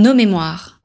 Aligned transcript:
Nos 0.00 0.14
mémoires. 0.14 0.80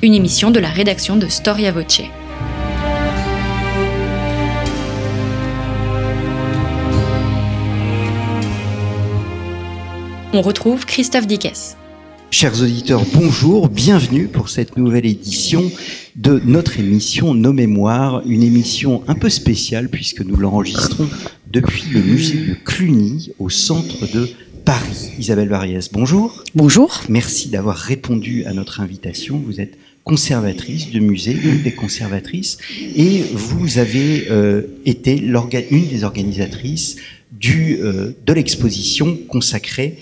Une 0.00 0.14
émission 0.14 0.50
de 0.50 0.58
la 0.58 0.70
rédaction 0.70 1.16
de 1.16 1.28
Storia 1.28 1.72
Voce. 1.72 2.00
On 10.32 10.40
retrouve 10.40 10.86
Christophe 10.86 11.26
Dickès. 11.26 11.76
Chers 12.30 12.60
auditeurs, 12.60 13.04
bonjour, 13.14 13.70
bienvenue 13.70 14.28
pour 14.28 14.50
cette 14.50 14.76
nouvelle 14.76 15.06
édition 15.06 15.72
de 16.14 16.42
notre 16.44 16.78
émission 16.78 17.32
Nos 17.32 17.54
Mémoires, 17.54 18.22
une 18.26 18.42
émission 18.42 19.02
un 19.08 19.14
peu 19.14 19.30
spéciale 19.30 19.88
puisque 19.88 20.20
nous 20.20 20.36
l'enregistrons 20.36 21.08
depuis 21.50 21.84
le 21.90 22.02
musée 22.02 22.38
de 22.38 22.54
Cluny 22.54 23.32
au 23.38 23.48
centre 23.48 24.06
de 24.12 24.28
Paris. 24.66 25.12
Isabelle 25.18 25.48
Variès, 25.48 25.90
bonjour. 25.90 26.44
Bonjour. 26.54 27.02
Merci 27.08 27.48
d'avoir 27.48 27.76
répondu 27.76 28.44
à 28.44 28.52
notre 28.52 28.80
invitation. 28.80 29.42
Vous 29.44 29.62
êtes 29.62 29.78
conservatrice 30.04 30.90
de 30.90 31.00
musée, 31.00 31.32
une 31.32 31.62
des 31.62 31.72
conservatrices, 31.72 32.58
et 32.94 33.22
vous 33.32 33.78
avez 33.78 34.26
euh, 34.30 34.62
été 34.84 35.16
une 35.16 35.88
des 35.88 36.04
organisatrices 36.04 36.96
du, 37.32 37.78
euh, 37.80 38.12
de 38.26 38.32
l'exposition 38.34 39.18
consacrée 39.28 39.96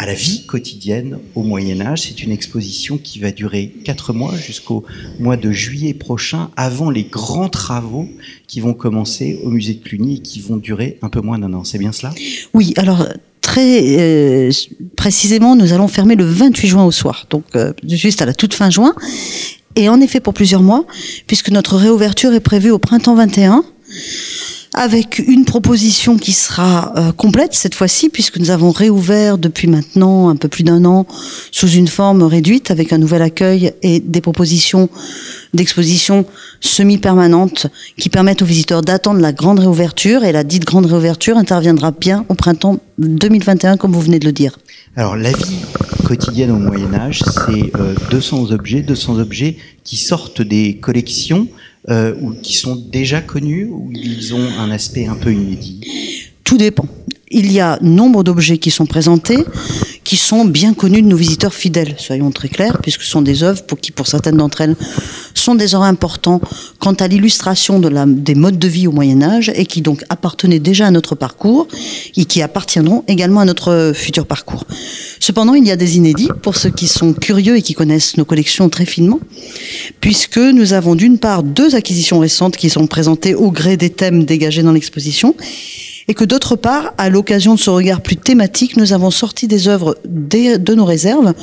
à 0.00 0.06
la 0.06 0.14
vie 0.14 0.46
quotidienne 0.46 1.18
au 1.34 1.42
Moyen 1.42 1.78
Âge. 1.82 2.04
C'est 2.08 2.22
une 2.22 2.32
exposition 2.32 2.96
qui 2.96 3.18
va 3.18 3.32
durer 3.32 3.70
quatre 3.84 4.14
mois 4.14 4.34
jusqu'au 4.34 4.82
mois 5.18 5.36
de 5.36 5.52
juillet 5.52 5.92
prochain, 5.92 6.50
avant 6.56 6.88
les 6.88 7.04
grands 7.04 7.50
travaux 7.50 8.08
qui 8.46 8.60
vont 8.60 8.72
commencer 8.72 9.38
au 9.44 9.50
musée 9.50 9.74
de 9.74 9.84
Cluny 9.84 10.16
et 10.16 10.18
qui 10.20 10.40
vont 10.40 10.56
durer 10.56 10.98
un 11.02 11.10
peu 11.10 11.20
moins 11.20 11.38
d'un 11.38 11.52
an. 11.52 11.64
C'est 11.64 11.76
bien 11.76 11.92
cela? 11.92 12.14
Oui, 12.54 12.72
alors 12.78 13.08
très 13.42 13.98
euh, 13.98 14.50
précisément, 14.96 15.54
nous 15.54 15.74
allons 15.74 15.86
fermer 15.86 16.16
le 16.16 16.24
28 16.24 16.66
juin 16.66 16.84
au 16.86 16.92
soir, 16.92 17.26
donc 17.28 17.44
euh, 17.54 17.74
juste 17.86 18.22
à 18.22 18.24
la 18.24 18.32
toute 18.32 18.54
fin 18.54 18.70
juin. 18.70 18.94
Et 19.76 19.90
en 19.90 20.00
effet 20.00 20.20
pour 20.20 20.32
plusieurs 20.32 20.62
mois, 20.62 20.86
puisque 21.26 21.50
notre 21.50 21.76
réouverture 21.76 22.32
est 22.32 22.40
prévue 22.40 22.70
au 22.70 22.78
printemps 22.78 23.16
21 23.16 23.64
avec 24.74 25.18
une 25.18 25.44
proposition 25.44 26.16
qui 26.16 26.32
sera 26.32 26.92
euh, 26.96 27.12
complète 27.12 27.54
cette 27.54 27.74
fois-ci, 27.74 28.08
puisque 28.08 28.38
nous 28.38 28.50
avons 28.50 28.70
réouvert 28.70 29.36
depuis 29.36 29.66
maintenant 29.66 30.28
un 30.28 30.36
peu 30.36 30.48
plus 30.48 30.62
d'un 30.62 30.84
an 30.84 31.06
sous 31.50 31.68
une 31.68 31.88
forme 31.88 32.22
réduite, 32.22 32.70
avec 32.70 32.92
un 32.92 32.98
nouvel 32.98 33.22
accueil 33.22 33.72
et 33.82 34.00
des 34.00 34.20
propositions 34.20 34.88
d'exposition 35.54 36.24
semi-permanentes 36.60 37.66
qui 37.96 38.08
permettent 38.08 38.42
aux 38.42 38.46
visiteurs 38.46 38.82
d'attendre 38.82 39.20
la 39.20 39.32
grande 39.32 39.58
réouverture. 39.58 40.24
Et 40.24 40.32
la 40.32 40.44
dite 40.44 40.64
grande 40.64 40.86
réouverture 40.86 41.36
interviendra 41.36 41.90
bien 41.90 42.24
au 42.28 42.34
printemps 42.34 42.78
2021, 42.98 43.76
comme 43.76 43.92
vous 43.92 44.00
venez 44.00 44.20
de 44.20 44.26
le 44.26 44.32
dire. 44.32 44.58
Alors 44.96 45.16
la 45.16 45.32
vie 45.32 45.60
quotidienne 46.04 46.50
au 46.50 46.56
Moyen 46.56 46.94
Âge, 46.94 47.22
c'est 47.24 47.72
200 48.10 48.50
euh, 48.50 48.54
objets, 48.54 48.82
200 48.82 49.18
objets 49.18 49.56
qui 49.84 49.96
sortent 49.96 50.42
des 50.42 50.76
collections 50.76 51.48
euh, 51.88 52.14
ou 52.20 52.32
qui 52.32 52.56
sont 52.56 52.76
déjà 52.76 53.20
connus 53.20 53.66
ou 53.70 53.90
ils 53.92 54.34
ont 54.34 54.48
un 54.58 54.70
aspect 54.70 55.06
un 55.06 55.14
peu 55.14 55.32
inédit? 55.32 55.80
Tout 56.44 56.58
dépend. 56.58 56.86
Il 57.30 57.50
y 57.52 57.60
a 57.60 57.78
nombre 57.80 58.24
d'objets 58.24 58.58
qui 58.58 58.70
sont 58.70 58.86
présentés, 58.86 59.38
qui 60.10 60.16
sont 60.16 60.44
bien 60.44 60.74
connus 60.74 61.02
de 61.02 61.06
nos 61.06 61.16
visiteurs 61.16 61.54
fidèles, 61.54 61.94
soyons 61.96 62.32
très 62.32 62.48
clairs, 62.48 62.78
puisque 62.82 63.02
ce 63.02 63.10
sont 63.12 63.22
des 63.22 63.44
œuvres 63.44 63.62
pour 63.62 63.78
qui, 63.78 63.92
pour 63.92 64.08
certaines 64.08 64.38
d'entre 64.38 64.60
elles, 64.60 64.74
sont 65.34 65.54
des 65.54 65.76
œuvres 65.76 65.84
importants 65.84 66.40
quant 66.80 66.94
à 66.94 67.06
l'illustration 67.06 67.78
des 67.78 68.34
modes 68.34 68.58
de 68.58 68.66
vie 68.66 68.88
au 68.88 68.90
Moyen 68.90 69.22
Âge 69.22 69.52
et 69.54 69.66
qui 69.66 69.82
donc 69.82 70.02
appartenaient 70.08 70.58
déjà 70.58 70.88
à 70.88 70.90
notre 70.90 71.14
parcours 71.14 71.68
et 72.16 72.24
qui 72.24 72.42
appartiendront 72.42 73.04
également 73.06 73.38
à 73.38 73.44
notre 73.44 73.92
futur 73.94 74.26
parcours. 74.26 74.64
Cependant, 75.20 75.54
il 75.54 75.64
y 75.64 75.70
a 75.70 75.76
des 75.76 75.96
inédits 75.96 76.30
pour 76.42 76.56
ceux 76.56 76.70
qui 76.70 76.88
sont 76.88 77.12
curieux 77.12 77.56
et 77.56 77.62
qui 77.62 77.74
connaissent 77.74 78.16
nos 78.16 78.24
collections 78.24 78.68
très 78.68 78.86
finement, 78.86 79.20
puisque 80.00 80.38
nous 80.38 80.72
avons 80.72 80.96
d'une 80.96 81.18
part 81.18 81.44
deux 81.44 81.76
acquisitions 81.76 82.18
récentes 82.18 82.56
qui 82.56 82.68
sont 82.68 82.88
présentées 82.88 83.36
au 83.36 83.52
gré 83.52 83.76
des 83.76 83.90
thèmes 83.90 84.24
dégagés 84.24 84.64
dans 84.64 84.72
l'exposition 84.72 85.36
et 86.08 86.14
que 86.14 86.24
d'autre 86.24 86.56
part, 86.56 86.92
à 86.98 87.08
l'occasion 87.08 87.54
de 87.54 87.60
ce 87.60 87.70
regard 87.70 88.00
plus 88.00 88.16
thématique, 88.16 88.76
nous 88.76 88.92
avons 88.92 89.10
sorti 89.10 89.46
des 89.46 89.68
œuvres 89.68 89.96
de 90.04 90.74
nos 90.74 90.84
réserves 90.84 91.34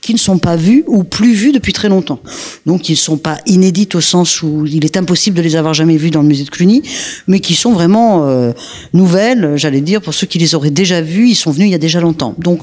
qui 0.00 0.12
ne 0.12 0.18
sont 0.18 0.38
pas 0.38 0.56
vues 0.56 0.84
ou 0.86 1.04
plus 1.04 1.34
vues 1.34 1.52
depuis 1.52 1.72
très 1.72 1.88
longtemps. 1.88 2.20
Donc 2.66 2.88
ils 2.88 2.92
ne 2.92 2.98
sont 2.98 3.18
pas 3.18 3.38
inédites 3.46 3.94
au 3.94 4.00
sens 4.00 4.42
où 4.42 4.66
il 4.66 4.84
est 4.84 4.96
impossible 4.96 5.36
de 5.36 5.42
les 5.42 5.56
avoir 5.56 5.74
jamais 5.74 5.96
vues 5.96 6.10
dans 6.10 6.22
le 6.22 6.28
musée 6.28 6.44
de 6.44 6.50
Cluny, 6.50 6.82
mais 7.26 7.40
qui 7.40 7.54
sont 7.54 7.72
vraiment 7.72 8.26
euh, 8.26 8.52
nouvelles, 8.92 9.52
j'allais 9.56 9.80
dire, 9.80 10.00
pour 10.00 10.14
ceux 10.14 10.26
qui 10.26 10.38
les 10.38 10.54
auraient 10.54 10.70
déjà 10.70 11.00
vues, 11.00 11.28
ils 11.28 11.34
sont 11.34 11.50
venus 11.50 11.68
il 11.68 11.72
y 11.72 11.74
a 11.74 11.78
déjà 11.78 12.00
longtemps. 12.00 12.34
Donc 12.38 12.62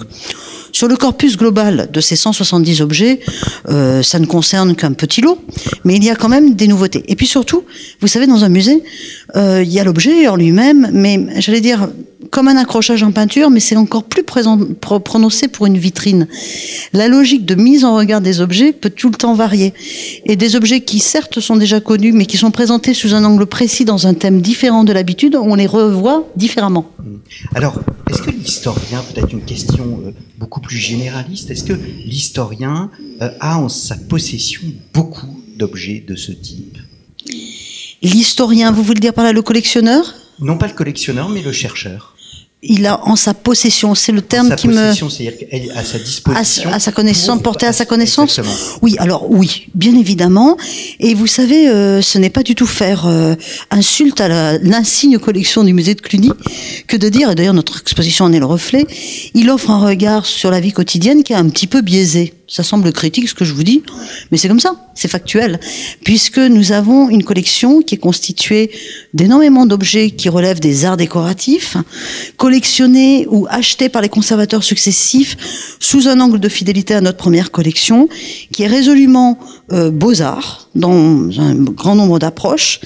sur 0.72 0.88
le 0.88 0.96
corpus 0.96 1.38
global 1.38 1.90
de 1.92 2.02
ces 2.02 2.16
170 2.16 2.82
objets, 2.82 3.20
euh, 3.70 4.04
ça 4.04 4.20
ne 4.20 4.26
concerne 4.26 4.76
qu'un 4.76 4.94
petit 4.94 5.22
lot, 5.22 5.40
mais 5.84 5.96
il 5.96 6.04
y 6.04 6.10
a 6.10 6.16
quand 6.16 6.30
même 6.30 6.56
des 6.56 6.68
nouveautés. 6.68 7.04
Et 7.08 7.16
puis 7.16 7.28
surtout, 7.28 7.64
vous 8.02 8.08
savez, 8.08 8.28
dans 8.28 8.44
un 8.44 8.50
musée, 8.50 8.84
euh, 9.36 9.64
il 9.64 9.72
y 9.72 9.80
a 9.80 9.84
l'objet 9.84 10.28
en 10.28 10.36
lui-même, 10.36 10.90
mais 10.94 11.37
j'allais 11.40 11.62
dire 11.62 11.90
comme 12.32 12.48
un 12.48 12.58
accrochage 12.58 13.04
en 13.04 13.12
peinture, 13.12 13.50
mais 13.50 13.60
c'est 13.60 13.76
encore 13.76 14.04
plus 14.04 14.24
présent, 14.24 14.60
prononcé 14.82 15.48
pour 15.48 15.66
une 15.66 15.78
vitrine. 15.78 16.28
La 16.94 17.08
logique 17.08 17.46
de 17.46 17.56
mise 17.56 17.86
en 17.86 17.96
regard 17.96 18.22
des 18.22 18.42
objets 18.42 18.74
peut 18.74 18.90
tout 18.90 19.10
le 19.10 19.16
temps 19.16 19.34
varier. 19.34 19.74
Et 20.26 20.36
des 20.36 20.56
objets 20.56 20.82
qui 20.82 21.00
certes 21.00 21.40
sont 21.40 21.56
déjà 21.56 21.80
connus, 21.80 22.12
mais 22.12 22.26
qui 22.26 22.38
sont 22.38 22.52
présentés 22.52 22.94
sous 22.94 23.14
un 23.14 23.24
angle 23.24 23.46
précis 23.46 23.86
dans 23.86 24.08
un 24.08 24.14
thème 24.14 24.42
différent 24.42 24.84
de 24.84 24.94
l'habitude, 24.94 25.36
on 25.36 25.56
les 25.56 25.68
revoit 25.68 26.28
différemment. 26.36 26.92
Alors, 27.56 27.80
est-ce 28.10 28.22
que 28.22 28.32
l'historien, 28.32 29.04
peut-être 29.14 29.32
une 29.32 29.44
question 29.44 30.02
euh, 30.06 30.12
beaucoup 30.38 30.62
plus 30.62 30.78
généraliste, 30.78 31.52
est-ce 31.52 31.64
que 31.64 31.74
l'historien 32.06 32.90
euh, 33.22 33.30
a 33.40 33.60
en 33.60 33.70
sa 33.70 33.96
possession 33.96 34.62
beaucoup 34.94 35.40
d'objets 35.58 36.04
de 36.08 36.16
ce 36.16 36.32
type? 36.32 36.78
L'historien, 38.02 38.72
vous 38.72 38.84
voulez 38.84 39.00
dire 39.00 39.14
par 39.14 39.24
là 39.24 39.34
le 39.34 39.42
collectionneur? 39.42 40.14
Non 40.40 40.58
pas 40.58 40.68
le 40.68 40.74
collectionneur, 40.74 41.30
mais 41.30 41.42
le 41.42 41.52
chercheur 41.52 42.17
il 42.64 42.88
a 42.88 43.08
en 43.08 43.16
sa 43.16 43.36
possession, 43.36 43.94
c'est 43.94 44.12
le 44.12 44.22
terme 44.22 44.56
qui 44.56 44.68
me. 44.68 44.92
c'est-à-dire 44.94 45.72
à 45.76 45.84
sa 45.84 46.00
disposition. 46.00 46.72
À, 46.72 46.80
sa 46.80 46.92
connaissance, 46.92 47.42
porté 47.42 47.68
à 47.68 47.74
sa 47.74 47.86
connaissance. 47.86 48.40
Oui, 48.82 48.96
alors 48.98 49.30
oui, 49.30 49.68
bien 49.76 49.96
évidemment. 49.96 50.58
Et 51.00 51.14
vous 51.14 51.28
savez, 51.28 51.70
euh, 51.70 52.02
ce 52.02 52.18
n'est 52.18 52.32
pas 52.32 52.42
du 52.42 52.56
tout 52.56 52.66
faire 52.66 53.06
euh, 53.06 53.36
insulte 53.70 54.22
à 54.22 54.58
l'insigne 54.58 55.20
collection 55.20 55.64
du 55.64 55.74
musée 55.74 55.94
de 55.94 56.02
Cluny 56.02 56.32
que 56.88 56.98
de 56.98 57.10
dire, 57.10 57.30
et 57.30 57.36
d'ailleurs 57.36 57.54
notre 57.54 57.80
exposition 57.80 58.26
en 58.26 58.34
est 58.34 58.40
le 58.40 58.46
reflet, 58.46 58.88
il 59.36 59.50
offre 59.52 59.70
un 59.70 59.86
regard 59.86 60.26
sur 60.26 60.50
la 60.50 60.60
vie 60.60 60.72
quotidienne 60.72 61.24
qui 61.24 61.34
est 61.34 61.38
un 61.38 61.50
petit 61.50 61.68
peu 61.68 61.82
biaisé 61.82 62.34
ça 62.48 62.64
semble 62.64 62.92
critique 62.94 63.28
ce 63.28 63.34
que 63.34 63.44
je 63.44 63.54
vous 63.54 63.64
dis, 63.64 63.84
mais 64.32 64.38
c'est 64.38 64.48
comme 64.48 64.60
ça, 64.60 64.88
c'est 64.96 65.10
factuel, 65.10 65.60
puisque 66.04 66.38
nous 66.38 66.72
avons 66.72 67.10
une 67.10 67.24
collection 67.24 67.82
qui 67.82 67.96
est 67.96 68.00
constituée 68.00 68.72
d'énormément 69.14 69.66
d'objets 69.66 70.12
qui 70.12 70.30
relèvent 70.30 70.62
des 70.62 70.86
arts 70.86 70.96
décoratifs, 70.96 71.76
collectionnés 72.48 73.28
ou 73.30 73.46
achetés 73.50 73.90
par 73.90 74.02
les 74.02 74.08
conservateurs 74.08 74.64
successifs 74.64 75.36
sous 75.82 76.08
un 76.08 76.18
angle 76.22 76.40
de 76.40 76.48
fidélité 76.48 76.94
à 76.94 77.02
notre 77.02 77.18
première 77.18 77.52
collection, 77.52 78.08
qui 78.54 78.64
est 78.64 78.68
résolument 78.68 79.38
euh, 79.74 79.92
beaux-arts 79.92 80.70
dans 80.74 81.30
un 81.42 81.56
grand 81.56 81.96
nombre 81.96 82.20
d'approches, 82.20 82.80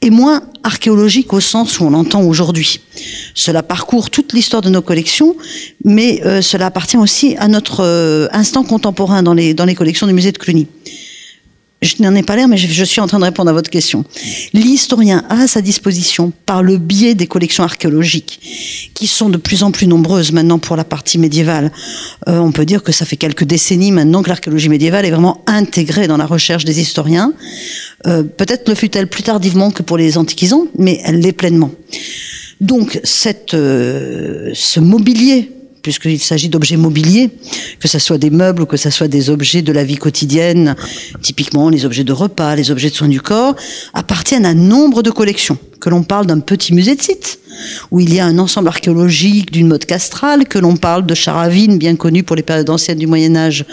et 0.00 0.10
moins 0.10 0.42
archéologique 0.62 1.32
au 1.32 1.40
sens 1.40 1.80
où 1.80 1.86
on 1.86 1.90
l'entend 1.90 2.22
aujourd'hui. 2.22 2.82
Cela 3.34 3.64
parcourt 3.64 4.10
toute 4.10 4.32
l'histoire 4.32 4.62
de 4.62 4.70
nos 4.70 4.82
collections, 4.82 5.34
mais 5.84 6.22
euh, 6.24 6.40
cela 6.40 6.66
appartient 6.66 6.96
aussi 6.96 7.34
à 7.36 7.48
notre 7.48 7.80
euh, 7.82 8.28
instant 8.30 8.62
contemporain 8.62 9.24
dans 9.24 9.34
les, 9.34 9.54
dans 9.54 9.64
les 9.64 9.74
collections 9.74 10.06
du 10.06 10.12
musée 10.12 10.30
de 10.30 10.38
Cluny. 10.38 10.68
Je 11.82 11.94
n'en 12.00 12.14
ai 12.14 12.22
pas 12.22 12.36
l'air, 12.36 12.46
mais 12.46 12.58
je, 12.58 12.84
suis 12.84 13.00
en 13.00 13.06
train 13.06 13.18
de 13.18 13.24
répondre 13.24 13.48
à 13.48 13.54
votre 13.54 13.70
question. 13.70 14.04
L'historien 14.52 15.24
a 15.30 15.42
à 15.42 15.46
sa 15.46 15.62
disposition, 15.62 16.30
par 16.44 16.62
le 16.62 16.76
biais 16.76 17.14
des 17.14 17.26
collections 17.26 17.64
archéologiques, 17.64 18.90
qui 18.92 19.06
sont 19.06 19.30
de 19.30 19.38
plus 19.38 19.62
en 19.62 19.70
plus 19.70 19.86
nombreuses 19.86 20.30
maintenant 20.32 20.58
pour 20.58 20.76
la 20.76 20.84
partie 20.84 21.16
médiévale. 21.16 21.72
Euh, 22.28 22.38
on 22.38 22.52
peut 22.52 22.66
dire 22.66 22.82
que 22.82 22.92
ça 22.92 23.06
fait 23.06 23.16
quelques 23.16 23.44
décennies 23.44 23.92
maintenant 23.92 24.22
que 24.22 24.28
l'archéologie 24.28 24.68
médiévale 24.68 25.06
est 25.06 25.10
vraiment 25.10 25.42
intégrée 25.46 26.06
dans 26.06 26.18
la 26.18 26.26
recherche 26.26 26.66
des 26.66 26.80
historiens. 26.80 27.32
Euh, 28.06 28.24
peut-être 28.24 28.68
le 28.68 28.74
fut-elle 28.74 29.06
plus 29.06 29.22
tardivement 29.22 29.70
que 29.70 29.82
pour 29.82 29.96
les 29.96 30.18
antiquisants, 30.18 30.66
mais 30.76 31.00
elle 31.04 31.20
l'est 31.20 31.32
pleinement. 31.32 31.70
Donc 32.60 33.00
cette, 33.04 33.54
euh, 33.54 34.50
ce 34.52 34.80
mobilier 34.80 35.50
puisqu'il 35.82 36.20
s'agit 36.20 36.48
d'objets 36.48 36.76
mobiliers, 36.76 37.30
que 37.78 37.88
ce 37.88 37.98
soit 37.98 38.18
des 38.18 38.30
meubles 38.30 38.62
ou 38.62 38.66
que 38.66 38.76
ce 38.76 38.90
soit 38.90 39.08
des 39.08 39.30
objets 39.30 39.62
de 39.62 39.72
la 39.72 39.84
vie 39.84 39.96
quotidienne, 39.96 40.76
typiquement 41.22 41.68
les 41.68 41.84
objets 41.84 42.04
de 42.04 42.12
repas, 42.12 42.54
les 42.54 42.70
objets 42.70 42.90
de 42.90 42.94
soins 42.94 43.08
du 43.08 43.20
corps, 43.20 43.54
appartiennent 43.94 44.46
à 44.46 44.54
nombre 44.54 45.02
de 45.02 45.10
collections. 45.10 45.58
Que 45.80 45.88
l'on 45.88 46.02
parle 46.02 46.26
d'un 46.26 46.40
petit 46.40 46.74
musée 46.74 46.94
de 46.94 47.00
site, 47.00 47.38
où 47.90 48.00
il 48.00 48.12
y 48.12 48.20
a 48.20 48.26
un 48.26 48.38
ensemble 48.38 48.68
archéologique 48.68 49.50
d'une 49.50 49.66
mode 49.66 49.86
castrale, 49.86 50.46
que 50.46 50.58
l'on 50.58 50.76
parle 50.76 51.06
de 51.06 51.14
Charavine, 51.14 51.78
bien 51.78 51.96
connu 51.96 52.22
pour 52.22 52.36
les 52.36 52.42
périodes 52.42 52.68
anciennes 52.68 52.98
du 52.98 53.06
Moyen 53.06 53.34
Âge, 53.34 53.64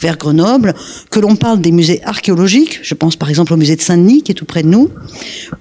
vers 0.00 0.18
Grenoble, 0.18 0.74
que 1.10 1.20
l'on 1.20 1.36
parle 1.36 1.62
des 1.62 1.72
musées 1.72 2.02
archéologiques, 2.04 2.80
je 2.82 2.94
pense 2.94 3.16
par 3.16 3.30
exemple 3.30 3.54
au 3.54 3.56
musée 3.56 3.76
de 3.76 3.80
Saint-Denis, 3.80 4.22
qui 4.22 4.32
est 4.32 4.34
tout 4.34 4.44
près 4.44 4.62
de 4.62 4.68
nous, 4.68 4.90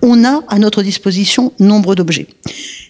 on 0.02 0.26
a 0.26 0.42
à 0.50 0.60
notre 0.60 0.84
disposition 0.84 1.54
nombre 1.60 1.96
d'objets. 1.96 2.28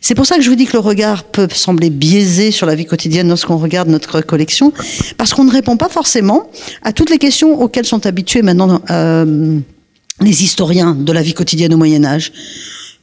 C'est 0.04 0.16
pour 0.16 0.26
ça 0.26 0.36
que 0.36 0.42
je 0.42 0.50
vous 0.50 0.58
dis 0.58 0.66
que 0.66 0.74
le 0.74 0.80
regard 0.80 1.24
peut 1.24 1.48
sembler 1.50 1.90
biaisé 1.90 2.52
sur 2.52 2.66
la 2.66 2.76
vie 2.76 2.86
quotidienne 2.86 3.30
lorsqu'on 3.30 3.58
regarde 3.58 3.88
notre 3.88 4.20
collection, 4.20 4.74
parce 5.18 5.34
qu'on 5.34 5.46
ne 5.46 5.52
répond 5.52 5.78
pas 5.78 5.88
forcément 5.88 6.50
à 6.82 6.92
toutes 6.92 7.10
les 7.10 7.18
questions 7.18 7.62
auxquelles 7.62 7.86
sont 7.86 8.06
habitués 8.06 8.42
maintenant 8.42 8.82
euh, 8.90 9.60
les 10.20 10.44
historiens 10.44 10.94
de 10.94 11.12
la 11.14 11.22
vie 11.22 11.34
quotidienne 11.34 11.74
au 11.74 11.78
Moyen 11.78 12.04
Âge. 12.04 12.34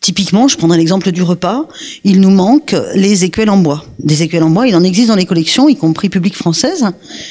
Typiquement, 0.02 0.46
je 0.46 0.58
prendrai 0.58 0.76
l'exemple 0.76 1.10
du 1.10 1.22
repas. 1.22 1.66
Il 2.04 2.20
nous 2.20 2.30
manque 2.30 2.76
les 2.94 3.24
écuelles 3.24 3.50
en 3.50 3.56
bois. 3.56 3.82
Des 3.98 4.22
écuelles 4.22 4.42
en 4.42 4.50
bois, 4.50 4.68
il 4.68 4.76
en 4.76 4.84
existe 4.84 5.08
dans 5.08 5.16
les 5.16 5.26
collections, 5.26 5.70
y 5.70 5.76
compris 5.76 6.10
publiques 6.10 6.36
françaises. 6.36 6.84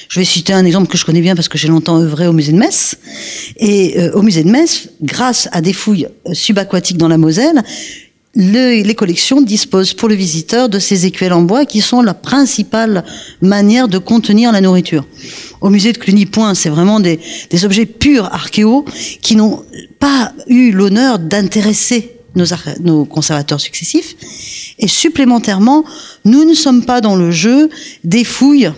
Je 0.07 0.19
vais 0.19 0.25
citer 0.25 0.53
un 0.53 0.65
exemple 0.65 0.87
que 0.87 0.97
je 0.97 1.05
connais 1.05 1.21
bien 1.21 1.35
parce 1.35 1.47
que 1.47 1.59
j'ai 1.59 1.67
longtemps 1.67 1.99
œuvré 1.99 2.25
au 2.27 2.33
musée 2.33 2.53
de 2.53 2.57
Metz. 2.57 2.95
Et 3.57 3.99
euh, 3.99 4.13
au 4.13 4.23
musée 4.23 4.43
de 4.43 4.49
Metz, 4.49 4.89
grâce 5.01 5.47
à 5.51 5.61
des 5.61 5.73
fouilles 5.73 6.07
subaquatiques 6.33 6.97
dans 6.97 7.07
la 7.07 7.19
Moselle, 7.19 7.63
le, 8.35 8.83
les 8.83 8.95
collections 8.95 9.41
disposent 9.41 9.93
pour 9.93 10.07
le 10.07 10.15
visiteur 10.15 10.69
de 10.69 10.79
ces 10.79 11.05
écuelles 11.05 11.33
en 11.33 11.41
bois 11.41 11.65
qui 11.65 11.81
sont 11.81 12.01
la 12.01 12.13
principale 12.13 13.03
manière 13.41 13.87
de 13.87 13.97
contenir 13.97 14.51
la 14.51 14.61
nourriture. 14.61 15.05
Au 15.61 15.69
musée 15.69 15.93
de 15.93 15.97
Cluny 15.97 16.25
Point, 16.25 16.53
c'est 16.53 16.69
vraiment 16.69 16.99
des, 16.99 17.19
des 17.49 17.65
objets 17.65 17.85
purs 17.85 18.25
archéaux 18.25 18.85
qui 19.21 19.35
n'ont 19.35 19.63
pas 19.99 20.31
eu 20.47 20.71
l'honneur 20.71 21.19
d'intéresser 21.19 22.15
nos, 22.35 22.45
nos 22.81 23.05
conservateurs 23.05 23.59
successifs. 23.59 24.15
Et 24.77 24.87
supplémentairement, 24.87 25.83
nous 26.23 26.45
ne 26.45 26.53
sommes 26.53 26.85
pas 26.85 27.01
dans 27.01 27.15
le 27.15 27.31
jeu 27.31 27.69
des 28.03 28.23
fouilles 28.23 28.71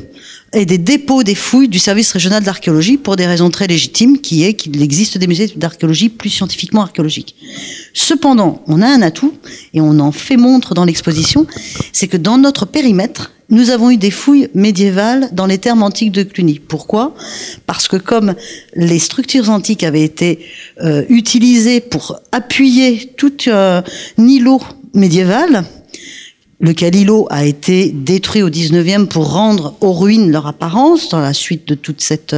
et 0.53 0.65
des 0.65 0.77
dépôts 0.77 1.23
des 1.23 1.35
fouilles 1.35 1.69
du 1.69 1.79
service 1.79 2.11
régional 2.11 2.43
d'archéologie 2.43 2.97
pour 2.97 3.15
des 3.15 3.25
raisons 3.25 3.49
très 3.49 3.67
légitimes, 3.67 4.19
qui 4.19 4.43
est 4.43 4.53
qu'il 4.53 4.81
existe 4.81 5.17
des 5.17 5.27
musées 5.27 5.51
d'archéologie 5.55 6.09
plus 6.09 6.29
scientifiquement 6.29 6.81
archéologiques. 6.81 7.35
Cependant, 7.93 8.61
on 8.67 8.81
a 8.81 8.87
un 8.87 9.01
atout, 9.01 9.33
et 9.73 9.81
on 9.81 9.99
en 9.99 10.11
fait 10.11 10.37
montre 10.37 10.73
dans 10.73 10.83
l'exposition, 10.83 11.47
c'est 11.93 12.07
que 12.07 12.17
dans 12.17 12.37
notre 12.37 12.65
périmètre, 12.65 13.31
nous 13.49 13.69
avons 13.69 13.91
eu 13.91 13.97
des 13.97 14.11
fouilles 14.11 14.49
médiévales 14.53 15.29
dans 15.33 15.45
les 15.45 15.57
termes 15.57 15.83
antiques 15.83 16.11
de 16.11 16.23
Cluny. 16.23 16.59
Pourquoi? 16.59 17.13
Parce 17.65 17.87
que 17.87 17.97
comme 17.97 18.33
les 18.75 18.99
structures 18.99 19.49
antiques 19.49 19.83
avaient 19.83 20.03
été 20.03 20.39
euh, 20.81 21.03
utilisées 21.09 21.81
pour 21.81 22.19
appuyer 22.31 23.11
tout 23.17 23.33
euh, 23.47 23.81
îlot 24.17 24.61
médiéval, 24.93 25.65
le 26.61 26.73
Calilo 26.73 27.27
a 27.31 27.43
été 27.43 27.89
détruit 27.89 28.43
au 28.43 28.49
19e 28.49 29.07
pour 29.07 29.33
rendre 29.33 29.73
aux 29.81 29.93
ruines 29.93 30.31
leur 30.31 30.45
apparence 30.45 31.09
dans 31.09 31.19
la 31.19 31.33
suite 31.33 31.67
de 31.67 31.75
toute 31.75 32.01
cette 32.01 32.35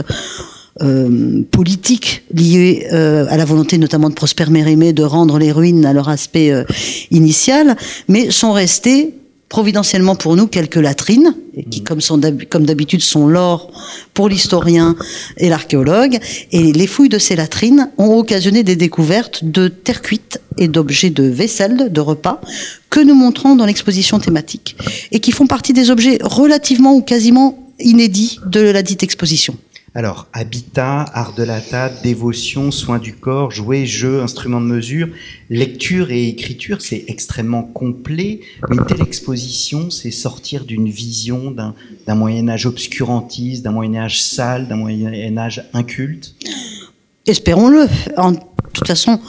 euh, 0.82 1.44
politique 1.52 2.24
liée 2.34 2.88
euh, 2.94 3.28
à 3.30 3.38
la 3.38 3.46
volonté 3.46 3.78
notamment 3.78 4.10
de 4.10 4.16
Prosper 4.16 4.46
Mérimée 4.50 4.94
de 4.94 5.04
rendre 5.04 5.38
les 5.38 5.52
ruines 5.52 5.86
à 5.86 5.94
leur 5.94 6.10
aspect 6.10 6.52
euh, 6.52 6.64
initial, 7.12 7.76
mais 8.08 8.32
sont 8.32 8.54
restés 8.54 9.14
providentiellement 9.54 10.16
pour 10.16 10.36
nous 10.36 10.48
quelques 10.48 10.78
latrines, 10.78 11.36
qui 11.70 11.82
mmh. 11.82 11.84
comme, 11.84 12.02
sont 12.02 12.20
comme 12.50 12.66
d'habitude 12.66 13.04
sont 13.04 13.28
l'or 13.28 13.70
pour 14.16 14.28
l'historien 14.28 14.96
et 15.38 15.48
l'archéologue, 15.48 16.18
et 16.52 16.74
les 16.74 16.88
fouilles 16.88 17.08
de 17.08 17.20
ces 17.20 17.36
latrines 17.36 17.92
ont 18.00 18.18
occasionné 18.18 18.64
des 18.64 18.76
découvertes 18.76 19.44
de 19.44 19.68
terre 19.68 20.02
cuite 20.02 20.42
et 20.58 20.68
d'objets 20.68 21.12
de 21.12 21.26
vaisselle, 21.26 21.94
de 21.94 22.02
repas, 22.02 22.42
que 22.90 23.00
nous 23.00 23.14
montrons 23.14 23.56
dans 23.56 23.68
l'exposition 23.68 24.18
thématique, 24.18 24.76
et 25.12 25.20
qui 25.20 25.32
font 25.32 25.46
partie 25.46 25.74
des 25.74 25.92
objets 25.92 26.18
relativement 26.24 26.96
ou 26.96 27.04
quasiment 27.04 27.60
inédits 27.80 28.40
de 28.48 28.60
la 28.60 28.82
dite 28.82 29.04
exposition. 29.04 29.56
Alors, 29.96 30.28
habitat, 30.34 31.06
art 31.14 31.36
de 31.36 31.44
la 31.44 31.62
table, 31.62 31.96
dévotion, 32.02 32.72
soins 32.72 32.98
du 32.98 33.14
corps, 33.14 33.52
jouets, 33.52 33.86
jeux, 33.86 34.24
instruments 34.24 34.60
de 34.60 34.66
mesure, 34.66 35.10
lecture 35.52 36.10
et 36.10 36.28
écriture, 36.28 36.82
c'est 36.82 37.06
extrêmement 37.08 37.62
complet. 37.62 38.40
Une 38.72 38.84
telle 38.88 39.04
exposition, 39.04 39.92
c'est 39.92 40.10
sortir 40.10 40.66
d'une 40.66 40.90
vision 40.90 41.52
d'un 41.52 42.16
Moyen 42.16 42.50
Âge 42.50 42.66
obscurantiste, 42.66 43.64
d'un 43.64 43.72
Moyen 43.72 44.02
Âge 44.02 44.24
sale, 44.24 44.68
d'un 44.68 44.78
Moyen 44.78 45.38
Âge 45.38 45.64
inculte. 45.74 46.34
Espérons-le. 47.28 47.88
En 48.18 48.34
toute 48.74 48.88
façon, 48.88 49.20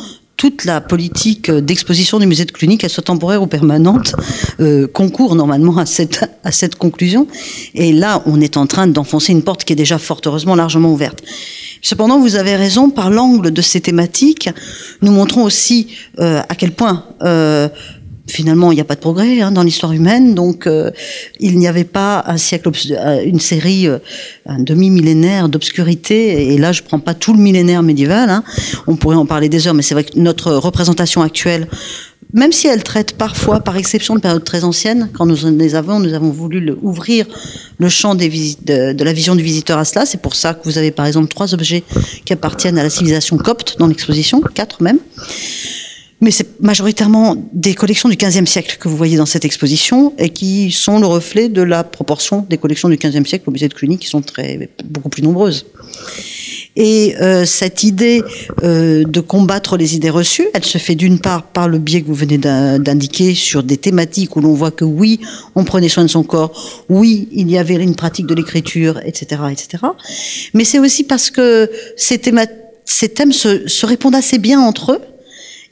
toute 0.45 0.67
la 0.67 0.83
politique 0.83 1.51
d'exposition 1.51 2.19
du 2.19 2.27
musée 2.27 2.45
de 2.45 2.51
Cluny, 2.51 2.77
qu'elle 2.77 2.91
soit 2.91 3.03
temporaire 3.03 3.41
ou 3.41 3.47
permanente, 3.47 4.15
euh, 4.61 4.87
concourt 4.87 5.37
normalement 5.37 5.79
à 5.79 5.87
cette, 5.87 6.31
à 6.45 6.53
cette 6.53 6.75
conclusion. 6.75 7.27
Et 7.73 7.95
là, 7.95 8.23
on 8.27 8.43
est 8.43 8.59
en 8.59 8.67
train 8.67 8.87
d'enfoncer 8.87 9.33
une 9.33 9.43
porte 9.43 9.65
qui 9.65 9.73
est 9.73 9.77
déjà 9.77 9.97
fort 9.97 10.21
heureusement 10.27 10.55
largement 10.55 10.93
ouverte. 10.93 11.23
Cependant, 11.81 12.21
vous 12.21 12.37
avez 12.37 12.57
raison, 12.57 12.91
par 12.91 13.09
l'angle 13.09 13.53
de 13.53 13.63
ces 13.63 13.81
thématiques, 13.81 14.51
nous 15.01 15.13
montrons 15.13 15.45
aussi 15.45 15.87
euh, 16.19 16.43
à 16.47 16.55
quel 16.55 16.73
point 16.73 17.07
euh, 17.23 17.71
finalement, 18.27 18.73
il 18.73 18.77
n'y 18.77 18.81
a 18.81 18.85
pas 18.85 18.95
de 18.95 19.01
progrès 19.01 19.41
hein, 19.41 19.51
dans 19.51 19.63
l'histoire 19.63 19.93
humaine, 19.93 20.35
donc 20.35 20.67
euh, 20.67 20.91
il 21.41 21.59
n'y 21.59 21.69
avait 21.69 21.85
pas 21.85 22.25
un 22.27 22.37
siècle, 22.37 22.71
euh, 22.91 23.23
une 23.25 23.41
série, 23.41 23.87
euh, 23.87 23.99
un 24.47 24.61
demi-millénaire 24.61 25.49
d'obscurité. 25.49 26.53
Et 26.55 26.59
là, 26.59 26.73
je 26.73 26.83
prends 26.83 27.01
pas 27.01 27.15
tout 27.15 27.35
le 27.35 27.41
millénaire 27.41 27.83
médiéval. 27.83 28.31
Hein. 28.31 28.43
On 28.87 28.97
pourrait 28.97 29.17
en 29.17 29.27
parler 29.27 29.49
des 29.49 29.67
heures, 29.67 29.75
mais 29.75 29.83
c'est 29.83 29.95
vrai 29.95 30.05
que 30.05 30.19
notre 30.19 30.53
représentation 30.53 31.23
actuelle, 31.23 31.69
même 32.33 32.51
si 32.51 32.67
elle 32.67 32.83
traite 32.83 33.13
parfois, 33.13 33.61
par 33.61 33.77
exception, 33.77 34.17
de 34.17 34.21
périodes 34.21 34.43
très 34.43 34.65
anciennes, 34.65 35.11
quand 35.13 35.27
nous 35.27 35.37
les 35.57 35.75
avons, 35.75 36.01
nous 36.01 36.15
avons 36.15 36.31
voulu 36.31 36.75
ouvrir 36.83 37.27
le 37.79 37.89
champ 37.89 38.15
de, 38.15 38.93
de, 38.93 39.05
la 39.05 39.13
vision 39.13 39.37
du 39.37 39.43
visiteur 39.45 39.79
à 39.79 39.85
cela. 39.85 40.07
C'est 40.07 40.21
pour 40.21 40.35
ça 40.35 40.55
que 40.55 40.65
vous 40.65 40.79
avez, 40.79 40.91
par 40.91 41.07
exemple, 41.07 41.29
trois 41.29 41.55
objets 41.55 41.85
qui 42.25 42.33
appartiennent 42.33 42.79
à 42.79 42.83
la 42.83 42.91
civilisation 42.91 43.37
copte 43.37 43.77
dans 43.79 43.87
l'exposition, 43.87 44.41
quatre 44.41 44.83
même 44.83 44.99
mais 46.21 46.31
c'est 46.31 46.61
majoritairement 46.61 47.37
des 47.53 47.75
collections 47.75 48.09
du 48.09 48.17
XVe 48.17 48.47
siècle 48.47 48.77
que 48.81 48.89
vous 48.89 48.97
voyez 48.97 49.17
dans 49.17 49.27
cette 49.27 49.45
exposition 49.45 50.15
et 50.19 50.31
qui 50.31 50.71
sont 50.71 50.99
le 50.99 51.07
reflet 51.07 51.49
de 51.49 51.63
la 51.63 51.85
proportion 51.85 52.47
des 52.49 52.59
collections 52.59 52.89
du 52.89 52.97
XVe 52.97 53.27
siècle 53.27 53.45
au 53.49 53.53
musée 53.53 53.69
de 53.69 53.75
Cluny 53.75 53.99
qui 53.99 54.09
sont 54.09 54.23
très, 54.23 54.71
beaucoup 54.85 55.09
plus 55.09 55.23
nombreuses. 55.23 55.67
Et 56.77 57.15
euh, 57.21 57.45
cette 57.45 57.85
idée 57.85 58.23
euh, 58.65 59.05
de 59.05 59.21
combattre 59.21 59.77
les 59.77 59.95
idées 59.95 60.11
reçues, 60.11 60.49
elle 60.55 60.65
se 60.65 60.79
fait 60.79 60.97
d'une 60.97 61.21
part 61.21 61.45
par 61.45 61.69
le 61.69 61.79
biais 61.79 62.03
que 62.03 62.09
vous 62.09 62.15
venez 62.15 62.39
d'indiquer 62.39 63.35
sur 63.35 63.63
des 63.63 63.77
thématiques 63.77 64.35
où 64.35 64.41
l'on 64.41 64.55
voit 64.55 64.73
que 64.73 64.85
oui, 64.85 65.21
on 65.55 65.63
prenait 65.63 65.89
soin 65.89 66.03
de 66.03 66.09
son 66.09 66.25
corps, 66.25 66.85
oui, 66.89 67.29
il 67.31 67.49
y 67.49 67.59
avait 67.59 67.75
une 67.75 67.95
pratique 67.95 68.27
de 68.27 68.35
l'écriture, 68.35 69.01
etc., 69.05 69.43
etc. 69.53 69.85
Mais 70.53 70.65
c'est 70.65 70.81
aussi 70.81 71.05
parce 71.05 71.31
que 71.31 71.71
ces, 71.97 72.19
thèmes 72.19 73.33
se, 73.33 73.69
se 73.69 73.87
répondent 73.87 74.17
assez 74.17 74.39
bien 74.39 74.61
entre 74.61 74.93
eux 74.93 75.01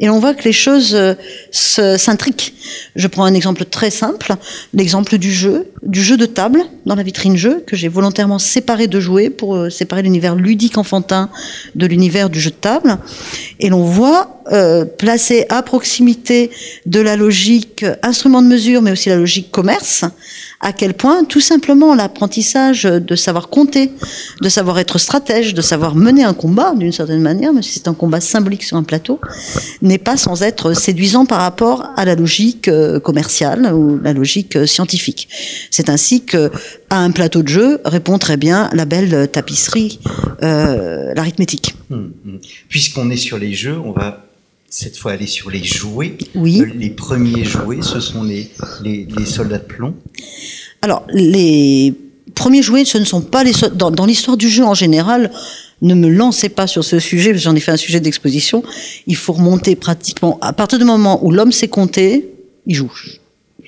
et 0.03 0.11
on 0.11 0.19
voit 0.19 0.35
que 0.35 0.43
les 0.43 0.53
choses 0.53 0.97
euh, 0.97 1.15
s'intriquent. 1.53 2.55
Je 2.97 3.07
prends 3.07 3.25
un 3.25 3.35
exemple 3.35 3.65
très 3.65 3.91
simple, 3.91 4.35
l'exemple 4.75 5.17
du 5.17 5.33
jeu, 5.33 5.69
du 5.83 6.03
jeu 6.03 6.17
de 6.17 6.27
table 6.27 6.65
dans 6.87 6.97
la 6.97 7.05
vitrine 7.05 7.37
jeu, 7.37 7.63
que 7.65 7.77
j'ai 7.77 7.87
volontairement 7.87 8.41
séparé 8.41 8.89
de 8.89 8.99
jouets 8.99 9.31
pour 9.31 9.55
euh, 9.55 9.71
séparer 9.71 10.03
l'univers 10.03 10.35
ludique 10.35 10.77
enfantin 10.77 11.31
de 11.77 11.87
l'univers 11.87 12.31
du 12.31 12.41
jeu 12.41 12.51
de 12.51 12.57
table. 12.57 12.99
Et 13.61 13.69
l'on 13.69 13.85
voit 13.85 14.43
euh, 14.51 14.85
placé 14.85 15.47
à 15.51 15.63
proximité 15.63 16.51
de 16.85 16.99
la 16.99 17.15
logique 17.15 17.87
instrument 18.03 18.43
de 18.43 18.49
mesure, 18.49 18.83
mais 18.83 18.91
aussi 18.91 19.09
la 19.09 19.17
logique 19.17 19.53
commerce, 19.53 20.05
à 20.63 20.73
quel 20.73 20.95
point 20.95 21.25
tout 21.25 21.41
simplement 21.41 21.95
l'apprentissage 21.95 22.85
de 22.85 23.17
savoir 23.17 23.49
compter, 23.49 23.91
de 24.41 24.49
savoir 24.49 24.79
être 24.79 24.99
stratège, 24.99 25.55
de 25.55 25.61
savoir 25.61 25.97
mener 25.97 26.23
un 26.23 26.35
combat 26.35 26.73
d'une 26.77 26.93
certaine 26.93 27.21
manière, 27.21 27.53
même 27.53 27.63
si 27.63 27.73
c'est 27.73 27.89
un 27.89 27.95
combat 27.95 28.21
symbolique 28.21 28.63
sur 28.63 28.77
un 28.77 28.85
plateau, 28.85 29.21
n'est 29.83 29.99
pas 29.99 30.17
sans 30.17 30.43
être 30.43 30.73
séduisant 30.75 31.27
par 31.27 31.41
rapport 31.41 31.91
à 31.97 32.05
la 32.05 32.15
logique 32.15 32.69
euh, 32.69 33.01
commerciale 33.01 33.75
ou 33.75 33.99
la 34.03 34.13
logique 34.13 34.55
euh, 34.57 34.67
scientifique. 34.67 35.29
C'est 35.71 35.89
ainsi 35.89 36.25
que 36.25 36.51
à 36.91 36.99
un 36.99 37.11
plateau 37.11 37.43
de 37.43 37.49
jeu 37.49 37.81
répond 37.85 38.19
très 38.19 38.37
bien 38.37 38.71
la 38.73 38.85
belle 38.85 39.29
tapisserie, 39.33 39.99
euh, 40.43 41.13
l'arithmétique. 41.15 41.75
Hum, 41.91 42.13
hum. 42.25 42.39
Puisqu'on 42.69 43.11
est 43.11 43.17
sur 43.17 43.39
les 43.39 43.53
jeux, 43.53 43.79
on 43.79 43.93
va 43.93 44.25
cette 44.73 44.97
fois 44.97 45.13
aller 45.13 45.27
sur 45.27 45.51
les 45.51 45.63
jouets. 45.63 46.17
Oui. 46.35 46.65
Les 46.75 46.89
premiers 46.89 47.45
jouets, 47.45 47.83
ce 47.83 48.01
sont 48.01 48.23
les, 48.23 48.51
les, 48.83 49.07
les 49.19 49.27
soldats 49.27 49.59
de 49.59 49.65
plomb. 49.65 49.95
Alors, 50.83 51.05
les 51.13 51.95
premiers 52.35 52.63
jouets, 52.63 52.85
ce 52.85 52.99
ne 52.99 53.05
sont 53.05 53.23
pas 53.23 53.45
les. 53.45 53.53
Dans, 53.75 53.91
dans 53.91 54.07
l'histoire 54.07 54.37
du 54.37 54.49
jeu 54.49 54.65
en 54.65 54.75
général, 54.75 55.31
ne 55.81 55.95
me 55.95 56.09
lancez 56.09 56.49
pas 56.49 56.67
sur 56.67 56.85
ce 56.85 56.99
sujet, 56.99 57.37
j'en 57.37 57.55
ai 57.55 57.61
fait 57.61 57.73
un 57.73 57.77
sujet 57.77 58.01
d'exposition. 58.01 58.63
Il 59.07 59.17
faut 59.17 59.33
remonter 59.33 59.77
pratiquement. 59.77 60.39
À 60.41 60.53
partir 60.53 60.79
du 60.79 60.85
moment 60.85 61.25
où 61.25 61.31
l'homme 61.31 61.53
sait 61.53 61.69
compter, 61.69 62.29
il 62.67 62.75
joue. 62.75 62.93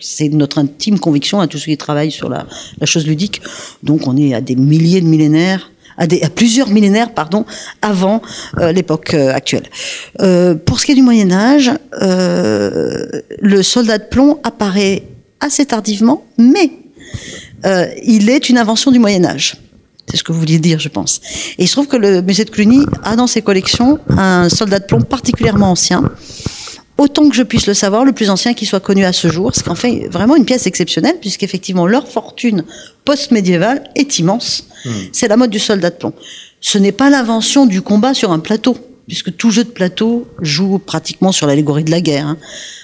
C'est 0.00 0.28
notre 0.28 0.58
intime 0.58 0.98
conviction 0.98 1.40
à 1.40 1.46
tous 1.46 1.58
ceux 1.58 1.66
qui 1.66 1.76
travaillent 1.76 2.10
sur 2.12 2.28
la, 2.28 2.46
la 2.78 2.86
chose 2.86 3.06
ludique. 3.06 3.40
Donc, 3.82 4.06
on 4.06 4.16
est 4.16 4.34
à 4.34 4.40
des 4.40 4.56
milliers 4.56 5.00
de 5.00 5.06
millénaires 5.06 5.70
à, 5.96 6.06
plusieurs 6.28 6.68
millénaires 6.68 7.12
pardon, 7.12 7.44
avant 7.82 8.22
euh, 8.58 8.72
l'époque 8.72 9.14
euh, 9.14 9.32
actuelle. 9.32 9.64
Euh, 10.20 10.54
pour 10.54 10.80
ce 10.80 10.86
qui 10.86 10.92
est 10.92 10.96
du 10.96 11.02
Moyen 11.02 11.30
Âge, 11.30 11.70
le 12.00 13.62
soldat 13.62 13.98
de 13.98 14.04
plomb 14.04 14.40
apparaît 14.42 15.04
assez 15.40 15.66
tardivement, 15.66 16.24
mais 16.38 16.70
euh, 17.64 17.86
il 18.02 18.30
est 18.30 18.48
une 18.48 18.58
invention 18.58 18.90
du 18.90 18.98
Moyen 18.98 19.24
Âge. 19.24 19.56
C'est 20.08 20.18
ce 20.18 20.24
que 20.24 20.32
vous 20.32 20.38
vouliez 20.38 20.58
dire, 20.58 20.78
je 20.78 20.88
pense. 20.88 21.20
Et 21.58 21.64
il 21.64 21.66
se 21.66 21.72
trouve 21.72 21.88
que 21.88 21.96
le 21.96 22.20
musée 22.20 22.44
de 22.44 22.50
Cluny 22.50 22.84
a 23.02 23.16
dans 23.16 23.26
ses 23.26 23.42
collections 23.42 23.98
un 24.10 24.48
soldat 24.48 24.78
de 24.78 24.84
plomb 24.84 25.00
particulièrement 25.00 25.70
ancien, 25.70 26.02
autant 26.98 27.28
que 27.28 27.34
je 27.34 27.42
puisse 27.42 27.66
le 27.66 27.74
savoir, 27.74 28.04
le 28.04 28.12
plus 28.12 28.28
ancien 28.28 28.52
qui 28.54 28.66
soit 28.66 28.80
connu 28.80 29.04
à 29.04 29.12
ce 29.12 29.28
jour, 29.28 29.54
ce 29.54 29.62
qui 29.62 29.70
en 29.70 29.74
fait 29.74 30.08
vraiment 30.08 30.36
une 30.36 30.44
pièce 30.44 30.66
exceptionnelle, 30.66 31.16
puisqu'effectivement 31.20 31.86
leur 31.86 32.06
fortune 32.06 32.64
post-médiévale 33.04 33.84
est 33.94 34.18
immense. 34.18 34.68
Hmm. 34.84 34.90
C'est 35.12 35.28
la 35.28 35.36
mode 35.36 35.50
du 35.50 35.58
soldat 35.58 35.90
de 35.90 35.96
plomb. 35.96 36.12
Ce 36.60 36.78
n'est 36.78 36.92
pas 36.92 37.10
l'invention 37.10 37.66
du 37.66 37.80
combat 37.80 38.14
sur 38.14 38.30
un 38.30 38.38
plateau, 38.38 38.76
puisque 39.06 39.34
tout 39.36 39.50
jeu 39.50 39.64
de 39.64 39.70
plateau 39.70 40.28
joue 40.40 40.78
pratiquement 40.78 41.32
sur 41.32 41.46
l'allégorie 41.46 41.84
de 41.84 41.90
la 41.90 42.00
guerre. 42.00 42.26
Hein. 42.26 42.38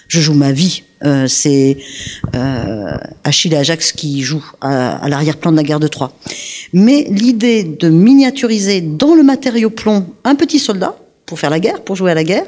Je 0.09 0.21
joue 0.21 0.35
ma 0.35 0.53
vie. 0.53 0.83
Euh, 1.04 1.26
c'est 1.26 1.78
euh, 2.35 2.97
Achille 3.25 3.54
Ajax 3.54 3.92
qui 3.92 4.23
jouent 4.23 4.45
à, 4.61 4.97
à 4.97 5.09
l'arrière-plan 5.09 5.50
de 5.50 5.57
la 5.57 5.62
guerre 5.62 5.80
de 5.80 5.88
Troie. 5.88 6.12
Mais 6.73 7.07
l'idée 7.11 7.64
de 7.64 7.88
miniaturiser 7.88 8.80
dans 8.80 9.14
le 9.14 9.23
matériau 9.23 9.71
plomb 9.71 10.07
un 10.25 10.35
petit 10.35 10.59
soldat 10.59 10.95
pour 11.25 11.38
faire 11.38 11.50
la 11.50 11.61
guerre, 11.61 11.83
pour 11.83 11.97
jouer 11.97 12.11
à 12.11 12.14
la 12.14 12.25
guerre, 12.25 12.45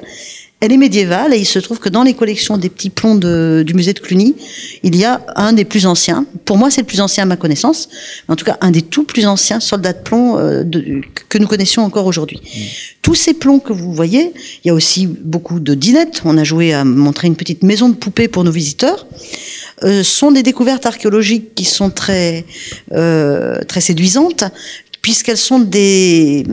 elle 0.63 0.71
est 0.71 0.77
médiévale 0.77 1.35
et 1.35 1.39
il 1.39 1.45
se 1.45 1.59
trouve 1.59 1.81
que 1.81 1.89
dans 1.89 2.05
les 2.05 2.15
collections 2.15 2.57
des 2.57 2.69
petits 2.69 2.89
plombs 2.89 3.17
du 3.17 3.75
musée 3.75 3.95
de 3.95 3.99
Cluny, 3.99 4.37
il 4.85 4.95
y 4.95 5.05
a 5.05 5.21
un 5.35 5.53
des 5.53 5.65
plus 5.65 5.87
anciens. 5.87 6.25
Pour 6.45 6.57
moi, 6.57 6.71
c'est 6.71 6.83
le 6.83 6.87
plus 6.87 7.01
ancien 7.01 7.25
à 7.25 7.27
ma 7.27 7.37
connaissance. 7.37 7.89
En 8.29 8.37
tout 8.37 8.45
cas, 8.45 8.59
un 8.61 8.71
des 8.71 8.83
tout 8.83 9.03
plus 9.03 9.27
anciens 9.27 9.59
soldats 9.59 9.93
de 9.93 9.99
plomb 9.99 10.39
euh, 10.39 10.63
que 11.29 11.39
nous 11.39 11.49
connaissions 11.49 11.83
encore 11.83 12.07
aujourd'hui. 12.07 12.41
Mmh. 12.45 12.61
Tous 13.03 13.17
ces 13.17 13.35
plombs 13.35 13.59
que 13.59 13.73
vous 13.73 13.93
voyez, 13.93 14.33
il 14.63 14.69
y 14.69 14.71
a 14.71 14.75
aussi 14.75 15.09
beaucoup 15.09 15.59
de 15.59 15.75
dinettes. 15.75 16.23
On 16.25 16.39
a 16.39 16.45
joué 16.45 16.73
à 16.73 16.85
montrer 16.85 17.27
une 17.27 17.35
petite 17.35 17.65
maison 17.65 17.89
de 17.89 17.97
poupée 17.97 18.29
pour 18.29 18.45
nos 18.45 18.53
visiteurs. 18.53 19.09
Euh, 19.83 20.05
sont 20.05 20.31
des 20.31 20.45
découvertes 20.45 20.87
archéologiques 20.87 21.57
qui 21.57 21.65
sont 21.65 21.91
très 21.91 22.45
euh, 22.93 23.59
très 23.67 23.81
séduisantes 23.81 24.45
puisqu'elles 25.03 25.37
sont 25.37 25.59
des 25.59 26.45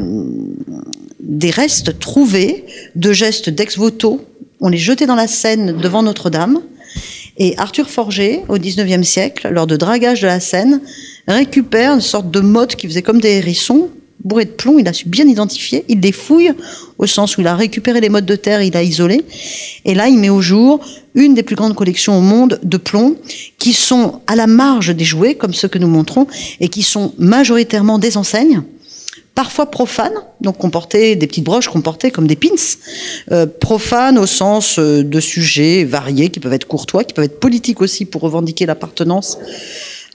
des 1.19 1.51
restes 1.51 1.99
trouvés 1.99 2.65
de 2.95 3.13
gestes 3.13 3.49
d'ex-voto. 3.49 4.25
On 4.59 4.69
les 4.69 4.77
jetait 4.77 5.05
dans 5.05 5.15
la 5.15 5.27
Seine 5.27 5.77
devant 5.77 6.03
Notre-Dame. 6.03 6.59
Et 7.37 7.57
Arthur 7.57 7.89
Forger, 7.89 8.41
au 8.49 8.57
XIXe 8.57 9.07
siècle, 9.07 9.47
lors 9.49 9.67
de 9.67 9.77
dragage 9.77 10.21
de 10.21 10.27
la 10.27 10.41
Seine, 10.41 10.81
récupère 11.27 11.93
une 11.93 12.01
sorte 12.01 12.29
de 12.31 12.41
motte 12.41 12.75
qui 12.75 12.87
faisait 12.87 13.03
comme 13.03 13.21
des 13.21 13.37
hérissons, 13.37 13.89
bourré 14.23 14.45
de 14.45 14.51
plomb, 14.51 14.79
il 14.79 14.87
a 14.87 14.93
su 14.93 15.07
bien 15.07 15.27
identifier, 15.27 15.85
il 15.87 15.99
les 16.01 16.11
fouille, 16.11 16.51
au 16.97 17.05
sens 17.05 17.37
où 17.37 17.41
il 17.41 17.47
a 17.47 17.55
récupéré 17.55 18.01
les 18.01 18.09
mottes 18.09 18.25
de 18.25 18.35
terre, 18.35 18.61
il 18.61 18.75
a 18.75 18.83
isolé, 18.83 19.23
et 19.85 19.93
là 19.95 20.07
il 20.07 20.17
met 20.17 20.29
au 20.29 20.41
jour 20.41 20.79
une 21.15 21.33
des 21.33 21.43
plus 21.43 21.55
grandes 21.55 21.75
collections 21.75 22.17
au 22.17 22.21
monde 22.21 22.59
de 22.63 22.77
plomb, 22.77 23.15
qui 23.57 23.73
sont 23.73 24.21
à 24.27 24.35
la 24.35 24.47
marge 24.47 24.95
des 24.95 25.05
jouets, 25.05 25.35
comme 25.35 25.53
ceux 25.53 25.67
que 25.67 25.77
nous 25.77 25.87
montrons, 25.87 26.27
et 26.59 26.67
qui 26.67 26.83
sont 26.83 27.13
majoritairement 27.17 27.97
des 27.97 28.17
enseignes, 28.17 28.63
parfois 29.35 29.71
profanes, 29.71 30.19
donc 30.41 30.57
comporter 30.57 31.15
des 31.15 31.25
petites 31.25 31.45
broches 31.45 31.69
comportées 31.69 32.11
comme 32.11 32.27
des 32.27 32.35
pins, 32.35 32.49
euh, 33.31 33.45
profanes 33.47 34.17
au 34.17 34.25
sens 34.25 34.79
euh, 34.79 35.01
de 35.01 35.19
sujets 35.21 35.85
variés 35.85 36.29
qui 36.29 36.41
peuvent 36.41 36.51
être 36.51 36.67
courtois, 36.67 37.05
qui 37.05 37.13
peuvent 37.13 37.25
être 37.25 37.39
politiques 37.39 37.81
aussi 37.81 38.03
pour 38.03 38.21
revendiquer 38.21 38.65
l'appartenance 38.65 39.37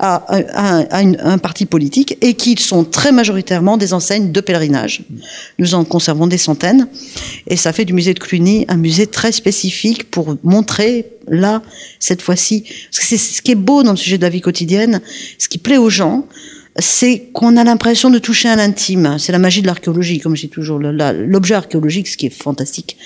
à, 0.04 0.90
un 0.98 1.38
parti 1.38 1.66
politique 1.66 2.18
et 2.20 2.34
qui 2.34 2.56
sont 2.56 2.84
très 2.84 3.12
majoritairement 3.12 3.76
des 3.76 3.94
enseignes 3.94 4.32
de 4.32 4.40
pèlerinage. 4.40 5.02
Nous 5.58 5.74
en 5.74 5.84
conservons 5.84 6.26
des 6.26 6.38
centaines 6.38 6.88
et 7.46 7.56
ça 7.56 7.72
fait 7.72 7.84
du 7.84 7.92
musée 7.92 8.14
de 8.14 8.18
Cluny 8.18 8.66
un 8.68 8.76
musée 8.76 9.06
très 9.06 9.32
spécifique 9.32 10.10
pour 10.10 10.36
montrer 10.42 11.06
là, 11.26 11.62
cette 12.00 12.20
fois-ci, 12.20 12.64
c'est 12.90 13.16
ce 13.16 13.40
qui 13.40 13.52
est 13.52 13.56
beau 13.56 13.82
dans 13.82 13.92
le 13.92 13.96
sujet 13.96 14.18
de 14.18 14.22
la 14.22 14.28
vie 14.28 14.42
quotidienne, 14.42 15.00
ce 15.38 15.48
qui 15.48 15.56
plaît 15.56 15.78
aux 15.78 15.88
gens, 15.88 16.26
c'est 16.78 17.28
qu'on 17.32 17.56
a 17.56 17.64
l'impression 17.64 18.10
de 18.10 18.18
toucher 18.18 18.48
à 18.48 18.56
l'intime. 18.56 19.16
C'est 19.18 19.32
la 19.32 19.38
magie 19.38 19.62
de 19.62 19.66
l'archéologie, 19.66 20.18
comme 20.18 20.34
je 20.36 20.42
dis 20.42 20.48
toujours. 20.48 20.78
L'objet 20.78 21.54
archéologique, 21.54 22.08
ce 22.08 22.16
qui 22.16 22.26
est 22.26 22.30
fantastique, 22.30 22.96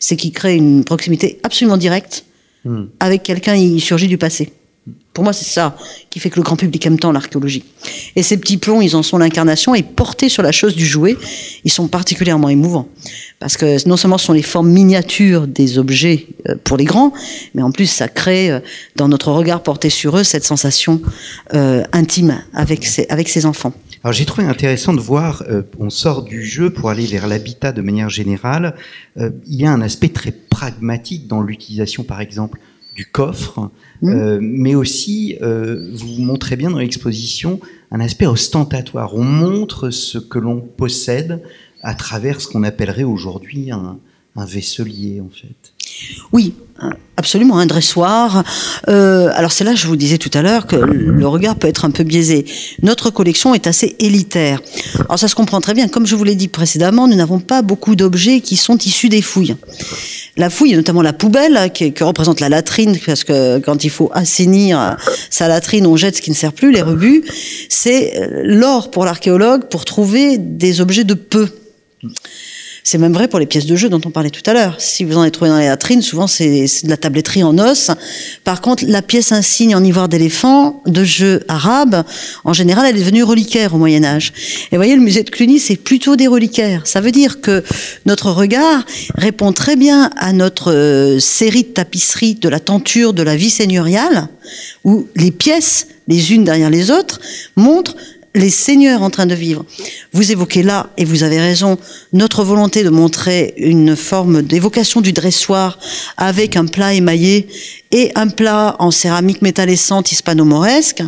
c'est 0.00 0.16
qu'il 0.16 0.32
crée 0.32 0.56
une 0.56 0.82
proximité 0.82 1.38
absolument 1.42 1.76
directe 1.76 2.24
hmm. 2.64 2.84
avec 3.00 3.22
quelqu'un 3.22 3.54
qui 3.54 3.80
surgit 3.80 4.08
du 4.08 4.18
passé. 4.18 4.50
Pour 5.18 5.24
moi, 5.24 5.32
c'est 5.32 5.50
ça 5.50 5.76
qui 6.10 6.20
fait 6.20 6.30
que 6.30 6.36
le 6.36 6.44
grand 6.44 6.54
public 6.54 6.86
aime 6.86 6.96
tant 6.96 7.10
l'archéologie. 7.10 7.64
Et 8.14 8.22
ces 8.22 8.36
petits 8.36 8.56
plombs, 8.56 8.80
ils 8.80 8.94
en 8.94 9.02
sont 9.02 9.18
l'incarnation 9.18 9.74
et 9.74 9.82
portés 9.82 10.28
sur 10.28 10.44
la 10.44 10.52
chose 10.52 10.76
du 10.76 10.86
jouet, 10.86 11.16
ils 11.64 11.72
sont 11.72 11.88
particulièrement 11.88 12.48
émouvants. 12.48 12.86
Parce 13.40 13.56
que 13.56 13.84
non 13.88 13.96
seulement 13.96 14.16
ce 14.16 14.26
sont 14.26 14.32
les 14.32 14.42
formes 14.42 14.70
miniatures 14.70 15.48
des 15.48 15.76
objets 15.76 16.28
euh, 16.48 16.54
pour 16.62 16.76
les 16.76 16.84
grands, 16.84 17.12
mais 17.56 17.62
en 17.62 17.72
plus 17.72 17.86
ça 17.86 18.06
crée 18.06 18.52
euh, 18.52 18.60
dans 18.94 19.08
notre 19.08 19.32
regard 19.32 19.64
porté 19.64 19.90
sur 19.90 20.16
eux 20.16 20.22
cette 20.22 20.44
sensation 20.44 21.02
euh, 21.52 21.82
intime 21.92 22.40
avec 22.54 22.86
ces, 22.86 23.06
avec 23.08 23.28
ces 23.28 23.44
enfants. 23.44 23.72
Alors 24.04 24.12
j'ai 24.12 24.24
trouvé 24.24 24.46
intéressant 24.46 24.92
de 24.92 25.00
voir, 25.00 25.42
on 25.80 25.90
sort 25.90 26.22
du 26.22 26.44
jeu 26.44 26.70
pour 26.70 26.90
aller 26.90 27.06
vers 27.06 27.26
l'habitat 27.26 27.72
de 27.72 27.82
manière 27.82 28.08
générale. 28.08 28.76
il 29.16 29.60
y 29.60 29.66
a 29.66 29.72
un 29.72 29.80
aspect 29.80 30.10
très 30.10 30.30
pragmatique 30.30 31.26
dans 31.26 31.40
l'utilisation, 31.40 32.04
par 32.04 32.20
exemple, 32.20 32.60
du 32.98 33.06
coffre, 33.06 33.70
mmh. 34.02 34.38
mais 34.40 34.74
aussi, 34.74 35.38
vous 35.40 36.20
montrez 36.20 36.56
bien 36.56 36.68
dans 36.68 36.78
l'exposition, 36.78 37.60
un 37.92 38.00
aspect 38.00 38.26
ostentatoire. 38.26 39.14
On 39.14 39.22
montre 39.22 39.90
ce 39.90 40.18
que 40.18 40.40
l'on 40.40 40.60
possède 40.60 41.40
à 41.82 41.94
travers 41.94 42.40
ce 42.40 42.48
qu'on 42.48 42.64
appellerait 42.64 43.04
aujourd'hui 43.04 43.70
un, 43.70 44.00
un 44.38 44.44
vaisselier, 44.44 45.20
en 45.20 45.30
fait. 45.30 45.72
Oui, 46.32 46.54
absolument, 47.16 47.58
un 47.58 47.66
dressoir. 47.66 48.44
Euh, 48.88 49.30
alors 49.34 49.50
c'est 49.50 49.64
là, 49.64 49.74
je 49.74 49.86
vous 49.86 49.96
disais 49.96 50.18
tout 50.18 50.30
à 50.34 50.42
l'heure, 50.42 50.66
que 50.66 50.76
le 50.76 51.26
regard 51.26 51.56
peut 51.56 51.66
être 51.66 51.84
un 51.84 51.90
peu 51.90 52.04
biaisé. 52.04 52.44
Notre 52.82 53.10
collection 53.10 53.54
est 53.54 53.66
assez 53.66 53.96
élitaire. 53.98 54.60
Alors 55.00 55.18
ça 55.18 55.28
se 55.28 55.34
comprend 55.34 55.60
très 55.60 55.74
bien. 55.74 55.88
Comme 55.88 56.06
je 56.06 56.14
vous 56.14 56.24
l'ai 56.24 56.36
dit 56.36 56.48
précédemment, 56.48 57.08
nous 57.08 57.16
n'avons 57.16 57.40
pas 57.40 57.62
beaucoup 57.62 57.96
d'objets 57.96 58.40
qui 58.40 58.56
sont 58.56 58.78
issus 58.78 59.08
des 59.08 59.22
fouilles. 59.22 59.56
La 60.36 60.50
fouille, 60.50 60.74
notamment 60.74 61.02
la 61.02 61.12
poubelle, 61.12 61.72
qui, 61.72 61.92
représente 62.00 62.38
la 62.38 62.48
latrine, 62.48 62.96
parce 63.04 63.24
que 63.24 63.58
quand 63.58 63.82
il 63.82 63.90
faut 63.90 64.10
assainir 64.14 64.96
sa 65.30 65.48
latrine, 65.48 65.86
on 65.86 65.96
jette 65.96 66.16
ce 66.16 66.22
qui 66.22 66.30
ne 66.30 66.36
sert 66.36 66.52
plus, 66.52 66.70
les 66.70 66.82
rebuts. 66.82 67.24
C'est 67.68 68.30
l'or 68.44 68.92
pour 68.92 69.04
l'archéologue 69.04 69.64
pour 69.68 69.84
trouver 69.84 70.38
des 70.38 70.80
objets 70.80 71.04
de 71.04 71.14
peu. 71.14 71.48
C'est 72.90 72.96
même 72.96 73.12
vrai 73.12 73.28
pour 73.28 73.38
les 73.38 73.44
pièces 73.44 73.66
de 73.66 73.76
jeu 73.76 73.90
dont 73.90 74.00
on 74.06 74.10
parlait 74.10 74.30
tout 74.30 74.40
à 74.46 74.54
l'heure. 74.54 74.76
Si 74.78 75.04
vous 75.04 75.18
en 75.18 75.20
avez 75.20 75.30
trouvé 75.30 75.50
dans 75.50 75.58
les 75.58 75.66
latrines, 75.66 76.00
souvent 76.00 76.26
c'est 76.26 76.64
de 76.84 76.88
la 76.88 76.96
tabletterie 76.96 77.42
en 77.42 77.58
os. 77.58 77.90
Par 78.44 78.62
contre, 78.62 78.82
la 78.86 79.02
pièce 79.02 79.30
insigne 79.30 79.76
en 79.76 79.84
ivoire 79.84 80.08
d'éléphant 80.08 80.82
de 80.86 81.04
jeu 81.04 81.44
arabe, 81.48 82.02
en 82.44 82.54
général, 82.54 82.86
elle 82.88 82.96
est 82.96 83.00
devenue 83.00 83.24
reliquaire 83.24 83.74
au 83.74 83.76
Moyen 83.76 84.04
Âge. 84.04 84.32
Et 84.72 84.76
voyez, 84.76 84.96
le 84.96 85.02
musée 85.02 85.22
de 85.22 85.28
Cluny, 85.28 85.58
c'est 85.58 85.76
plutôt 85.76 86.16
des 86.16 86.28
reliquaires. 86.28 86.86
Ça 86.86 87.02
veut 87.02 87.12
dire 87.12 87.42
que 87.42 87.62
notre 88.06 88.30
regard 88.30 88.86
répond 89.14 89.52
très 89.52 89.76
bien 89.76 90.08
à 90.16 90.32
notre 90.32 90.72
euh, 90.72 91.18
série 91.18 91.64
de 91.64 91.68
tapisseries 91.68 92.36
de 92.36 92.48
la 92.48 92.58
tenture 92.58 93.12
de 93.12 93.22
la 93.22 93.36
vie 93.36 93.50
seigneuriale, 93.50 94.28
où 94.84 95.06
les 95.14 95.30
pièces, 95.30 95.88
les 96.06 96.32
unes 96.32 96.44
derrière 96.44 96.70
les 96.70 96.90
autres, 96.90 97.20
montrent 97.54 97.96
les 98.34 98.50
seigneurs 98.50 99.02
en 99.02 99.10
train 99.10 99.26
de 99.26 99.34
vivre. 99.34 99.64
Vous 100.12 100.32
évoquez 100.32 100.62
là, 100.62 100.90
et 100.96 101.04
vous 101.04 101.22
avez 101.22 101.40
raison, 101.40 101.78
notre 102.12 102.44
volonté 102.44 102.84
de 102.84 102.90
montrer 102.90 103.54
une 103.56 103.96
forme 103.96 104.42
d'évocation 104.42 105.00
du 105.00 105.12
dressoir 105.12 105.78
avec 106.16 106.56
un 106.56 106.66
plat 106.66 106.94
émaillé 106.94 107.48
et 107.90 108.12
un 108.14 108.28
plat 108.28 108.76
en 108.80 108.90
céramique 108.90 109.40
métallescente 109.40 110.12
hispano-mauresque. 110.12 111.02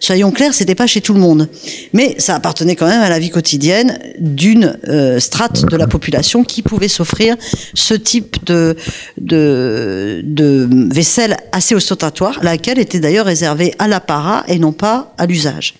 Soyons 0.00 0.30
clairs, 0.30 0.54
c'était 0.54 0.74
pas 0.74 0.86
chez 0.86 1.00
tout 1.00 1.12
le 1.12 1.20
monde, 1.20 1.48
mais 1.92 2.16
ça 2.18 2.34
appartenait 2.34 2.74
quand 2.74 2.86
même 2.86 3.02
à 3.02 3.10
la 3.10 3.18
vie 3.18 3.30
quotidienne 3.30 3.98
d'une 4.18 4.78
euh, 4.88 5.20
strate 5.20 5.66
de 5.66 5.76
la 5.76 5.86
population 5.86 6.42
qui 6.42 6.62
pouvait 6.62 6.88
s'offrir 6.88 7.36
ce 7.74 7.94
type 7.94 8.44
de, 8.46 8.76
de, 9.20 10.22
de 10.24 10.68
vaisselle 10.92 11.36
assez 11.52 11.74
ostentatoire, 11.74 12.38
laquelle 12.42 12.78
était 12.78 13.00
d'ailleurs 13.00 13.26
réservée 13.26 13.74
à 13.78 13.88
l'apparat 13.88 14.44
et 14.48 14.58
non 14.58 14.72
pas 14.72 15.14
à 15.18 15.26
l'usage. 15.26 15.74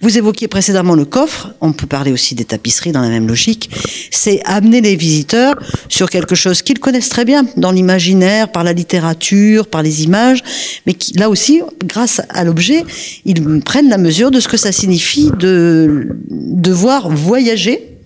Vous 0.00 0.16
évoquiez 0.16 0.46
précédemment 0.46 0.94
le 0.94 1.04
coffre, 1.04 1.54
on 1.60 1.72
peut 1.72 1.88
parler 1.88 2.12
aussi 2.12 2.36
des 2.36 2.44
tapisseries 2.44 2.92
dans 2.92 3.00
la 3.00 3.08
même 3.08 3.26
logique, 3.26 3.68
c'est 4.12 4.40
amener 4.44 4.80
les 4.80 4.94
visiteurs 4.94 5.56
sur 5.88 6.08
quelque 6.08 6.36
chose 6.36 6.62
qu'ils 6.62 6.78
connaissent 6.78 7.08
très 7.08 7.24
bien 7.24 7.44
dans 7.56 7.72
l'imaginaire, 7.72 8.52
par 8.52 8.62
la 8.62 8.72
littérature, 8.72 9.66
par 9.66 9.82
les 9.82 10.04
images, 10.04 10.44
mais 10.86 10.94
qui, 10.94 11.14
là 11.14 11.28
aussi, 11.28 11.62
grâce 11.84 12.22
à 12.28 12.44
l'objet, 12.44 12.84
ils 13.24 13.60
prennent 13.60 13.88
la 13.88 13.98
mesure 13.98 14.30
de 14.30 14.38
ce 14.38 14.46
que 14.46 14.56
ça 14.56 14.70
signifie 14.70 15.32
de 15.36 16.16
devoir 16.30 17.10
voyager, 17.10 17.98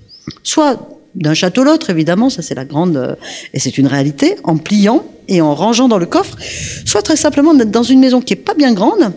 soit 0.42 0.88
d'un 1.14 1.34
château 1.34 1.60
à 1.60 1.64
l'autre, 1.66 1.90
évidemment, 1.90 2.30
ça 2.30 2.40
c'est 2.40 2.54
la 2.54 2.64
grande, 2.64 3.18
et 3.52 3.58
c'est 3.58 3.76
une 3.76 3.86
réalité, 3.86 4.36
en 4.44 4.56
pliant 4.56 5.04
et 5.28 5.42
en 5.42 5.54
rangeant 5.54 5.88
dans 5.88 5.98
le 5.98 6.06
coffre, 6.06 6.38
soit 6.86 7.02
très 7.02 7.16
simplement 7.16 7.52
d'être 7.52 7.70
dans 7.70 7.82
une 7.82 8.00
maison 8.00 8.22
qui 8.22 8.32
est 8.32 8.36
pas 8.36 8.54
bien 8.54 8.72
grande, 8.72 9.12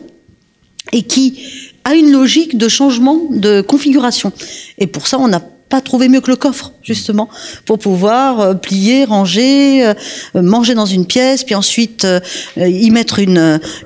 et 0.91 1.03
qui 1.03 1.39
a 1.85 1.95
une 1.95 2.11
logique 2.11 2.57
de 2.57 2.67
changement 2.67 3.21
de 3.29 3.61
configuration. 3.61 4.33
Et 4.77 4.87
pour 4.87 5.07
ça, 5.07 5.17
on 5.19 5.31
a 5.31 5.41
pas 5.69 5.81
trouvé 5.81 6.09
mieux 6.09 6.21
que 6.21 6.29
le 6.29 6.35
coffre, 6.35 6.73
justement, 6.83 7.27
pour 7.65 7.79
pouvoir 7.79 8.39
euh, 8.39 8.53
plier, 8.53 9.03
ranger, 9.03 9.83
euh, 9.83 9.93
manger 10.35 10.75
dans 10.75 10.85
une 10.85 11.05
pièce, 11.07 11.43
puis 11.43 11.55
ensuite 11.55 12.05
euh, 12.05 12.19
y 12.55 12.91
mettre 12.91 13.19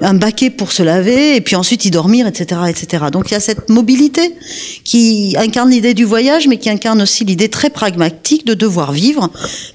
un 0.02 0.14
baquet 0.14 0.50
pour 0.50 0.72
se 0.72 0.84
laver, 0.84 1.36
et 1.36 1.42
puis 1.42 1.56
ensuite 1.56 1.86
y 1.86 1.92
dormir, 1.92 2.28
etc., 2.28 2.62
etc. 2.68 3.06
Donc 3.12 3.32
il 3.32 3.34
y 3.34 3.38
a 3.38 3.40
cette 3.40 3.70
mobilité 3.70 4.36
qui 4.84 5.36
incarne 5.38 5.70
l'idée 5.70 5.94
du 5.94 6.04
voyage, 6.04 6.48
mais 6.48 6.58
qui 6.58 6.70
incarne 6.70 7.02
aussi 7.02 7.24
l'idée 7.24 7.48
très 7.48 7.70
pragmatique 7.70 8.46
de 8.46 8.54
devoir 8.54 8.92
vivre. 8.92 9.30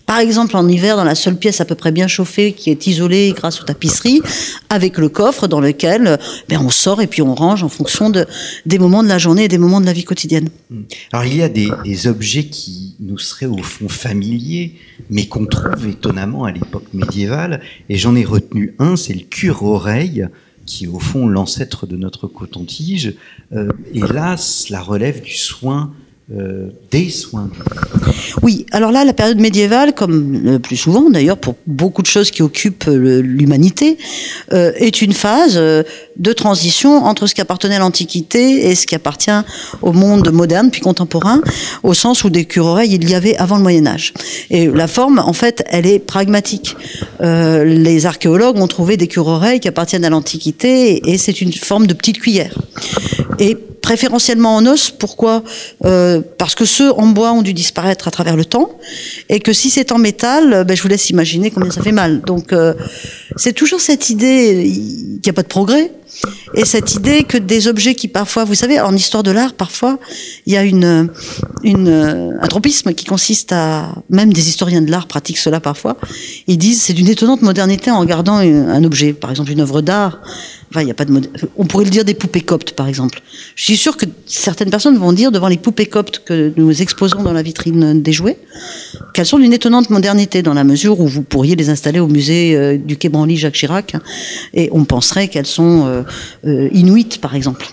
Par 0.05 0.19
exemple, 0.19 0.57
en 0.57 0.69
hiver, 0.69 0.97
dans 0.97 1.05
la 1.05 1.15
seule 1.15 1.37
pièce 1.37 1.61
à 1.61 1.65
peu 1.65 1.75
près 1.75 1.93
bien 1.93 2.07
chauffée, 2.07 2.53
qui 2.53 2.71
est 2.71 2.87
isolée 2.87 3.33
grâce 3.35 3.61
aux 3.63 3.65
tapisseries, 3.65 4.21
avec 4.69 4.99
le 4.99 5.09
coffre 5.09 5.47
dans 5.47 5.61
lequel 5.61 6.19
ben, 6.49 6.61
on 6.61 6.71
sort 6.71 7.01
et 7.01 7.07
puis 7.07 7.23
on 7.23 7.35
range 7.35 7.63
en 7.63 7.69
fonction 7.69 8.11
de, 8.11 8.27
des 8.67 8.79
moments 8.79 9.03
de 9.03 9.09
la 9.09 9.19
journée 9.19 9.45
et 9.45 9.49
des 9.49 9.59
moments 9.59 9.81
de 9.81 9.87
la 9.87 9.93
vie 9.93 10.05
quotidienne. 10.05 10.51
Alors 11.13 11.25
il 11.25 11.37
y 11.37 11.43
a 11.43 11.49
des 11.49 11.71
objets 12.07 12.47
qui 12.47 12.95
nous 13.01 13.19
seraient 13.19 13.47
au 13.47 13.63
fond 13.63 13.89
familiers, 13.89 14.75
mais 15.11 15.27
qu'on 15.27 15.47
trouve 15.47 15.89
étonnamment 15.89 16.45
à 16.45 16.53
l'époque 16.53 16.93
médiévale. 16.93 17.61
Et 17.89 17.97
j'en 17.97 18.15
ai 18.15 18.25
retenu 18.25 18.75
un, 18.79 18.97
c'est 18.97 19.15
le 19.15 19.23
cure-oreille, 19.23 20.29
qui 20.67 20.85
est 20.85 20.89
au 20.89 20.99
fond 20.99 21.27
l'ancêtre 21.27 21.87
de 21.87 21.97
notre 21.97 22.27
coton-tige. 22.27 23.15
Euh, 23.53 23.71
et 23.93 24.01
là, 24.01 24.37
cela 24.37 24.81
relève 24.81 25.23
du 25.23 25.35
soin 25.35 25.93
euh, 26.33 26.71
des 26.91 27.11
soins. 27.11 27.51
Oui, 28.41 28.65
alors 28.73 28.91
là, 28.91 29.05
la 29.05 29.13
période 29.13 29.39
médiévale, 29.39 29.93
comme 29.93 30.41
le 30.43 30.59
plus 30.59 30.79
souvent 30.79 31.11
d'ailleurs 31.11 31.37
pour 31.37 31.55
beaucoup 31.67 32.01
de 32.01 32.07
choses 32.07 32.31
qui 32.31 32.41
occupent 32.41 32.89
euh, 32.89 33.21
l'humanité, 33.21 33.99
euh, 34.55 34.73
est 34.77 35.03
une 35.03 35.13
phase 35.13 35.57
de 35.57 36.33
transition 36.33 37.05
entre 37.05 37.27
ce 37.27 37.35
qui 37.35 37.43
appartenait 37.43 37.77
à 37.77 37.81
l'Antiquité 37.81 38.71
et 38.71 38.75
ce 38.75 38.87
qui 38.87 38.95
appartient 38.95 39.31
au 39.83 39.93
monde 39.93 40.33
moderne 40.33 40.71
puis 40.71 40.81
contemporain, 40.81 41.43
au 41.83 41.93
sens 41.93 42.25
où 42.25 42.31
des 42.31 42.47
cure-oreilles 42.47 42.95
il 42.95 43.07
y 43.07 43.15
avait 43.15 43.37
avant 43.37 43.59
le 43.59 43.63
Moyen 43.63 43.87
Âge. 43.87 44.15
Et 44.49 44.67
la 44.69 44.89
forme, 44.89 45.19
en 45.19 45.35
fait, 45.35 45.63
elle 45.69 45.87
est 45.87 45.99
pragmatique. 45.99 46.75
Les 47.21 48.07
archéologues 48.07 48.57
ont 48.57 48.67
trouvé 48.67 48.97
des 48.97 49.09
cure-oreilles 49.09 49.61
qui 49.61 49.69
appartiennent 49.69 50.07
à 50.07 50.11
l'Antiquité 50.11 51.11
et 51.11 51.19
c'est 51.19 51.43
une 51.43 51.53
forme 51.53 51.87
de 51.87 51.93
petite 51.93 52.19
cuillère. 52.19 52.57
Et 53.39 53.59
préférentiellement 53.85 54.57
en 54.57 54.67
os. 54.67 54.91
Pourquoi? 54.91 55.45
Euh, 55.85 56.23
Parce 56.39 56.55
que 56.55 56.65
ceux 56.65 56.91
en 56.93 57.07
bois 57.09 57.33
ont 57.33 57.43
dû 57.43 57.53
disparaître 57.53 58.09
à 58.09 58.11
travers 58.11 58.35
le 58.35 58.47
temps, 58.47 58.71
et 59.29 59.41
que 59.41 59.53
si 59.53 59.69
c'est 59.69 59.93
en 59.93 59.99
métal, 59.99 60.65
ben, 60.67 60.75
je 60.75 60.83
vous 60.83 60.89
laisse 60.89 61.11
imaginer 61.11 61.51
combien 61.51 61.71
ça 61.71 61.83
fait 61.83 61.93
mal. 61.93 62.23
Donc 62.23 62.53
euh, 62.53 62.73
c'est 63.37 63.53
toujours 63.53 63.83
cette 63.83 64.09
idée 64.09 64.63
qu'il 64.65 65.21
n'y 65.23 65.31
a 65.31 65.35
pas 65.35 65.43
de 65.43 65.49
progrès, 65.49 65.93
et 66.55 66.65
cette 66.65 66.95
idée 66.95 67.25
que 67.25 67.39
des 67.39 67.69
objets 67.69 67.95
qui 67.95 68.09
parfois, 68.09 68.45
vous 68.45 68.55
savez, 68.55 68.81
en 68.81 68.95
histoire 68.95 69.23
de 69.23 69.31
l'art, 69.31 69.55
parfois, 69.55 69.99
il 70.47 70.53
y 70.53 70.57
a 70.57 70.63
une, 70.63 71.11
un 71.65 72.49
tropisme 72.49 72.93
qui 72.95 73.05
consiste 73.05 73.53
à, 73.53 73.95
même 74.11 74.33
des 74.33 74.49
historiens 74.49 74.83
de 74.83 74.91
l'art 74.91 75.07
pratiquent 75.07 75.39
cela 75.39 75.61
parfois, 75.61 75.97
ils 76.47 76.59
disent 76.59 76.83
c'est 76.83 76.93
d'une 76.93 77.09
étonnante 77.09 77.43
modernité 77.43 77.91
en 77.91 78.01
regardant 78.01 78.37
un 78.37 78.85
objet, 78.85 79.13
par 79.13 79.31
exemple 79.31 79.51
une 79.51 79.61
œuvre 79.61 79.81
d'art, 79.81 80.21
Enfin, 80.75 80.83
il 80.83 80.89
y 80.89 80.91
a 80.91 80.95
pas 80.95 81.05
de. 81.05 81.21
On 81.57 81.67
pourrait 81.67 81.85
le 81.85 81.91
dire 81.91 82.05
des 82.05 82.15
poupées 82.15 82.41
coptes, 82.41 82.73
par 82.73 82.89
exemple. 82.89 83.23
Je 83.55 83.63
suis 83.63 83.77
sûr 83.77 83.97
que 83.97 84.07
certaines 84.27 84.71
personnes 84.71 84.99
vont 84.99 85.13
dire 85.13 85.31
devant 85.31 85.47
les 85.47 85.57
poupées 85.57 85.87
coptes 85.87 86.23
que 86.25 86.53
nous 86.57 86.83
exposons 86.83 87.23
dans 87.23 87.33
la 87.33 87.43
vitrine 87.43 88.03
des 88.03 88.13
jouets 88.13 88.39
qu'elles 89.13 89.27
sont 89.27 89.39
d'une 89.39 89.53
étonnante 89.53 89.91
modernité 89.91 90.43
dans 90.43 90.55
la 90.55 90.65
mesure 90.65 90.99
où 90.99 91.07
vous 91.07 91.23
pourriez 91.23 91.55
les 91.55 91.71
installer 91.71 92.01
au 92.01 92.09
musée 92.09 92.57
euh, 92.57 92.77
du 92.77 92.97
Quai 92.97 93.09
Branly 93.09 93.37
Jacques 93.37 93.55
Chirac 93.55 93.95
et 94.53 94.69
on 94.73 94.85
penserait 94.85 95.29
qu'elles 95.29 95.47
sont 95.47 95.87
euh, 95.87 96.03
euh, 96.47 96.69
inuites, 96.73 97.21
par 97.21 97.35
exemple. 97.35 97.67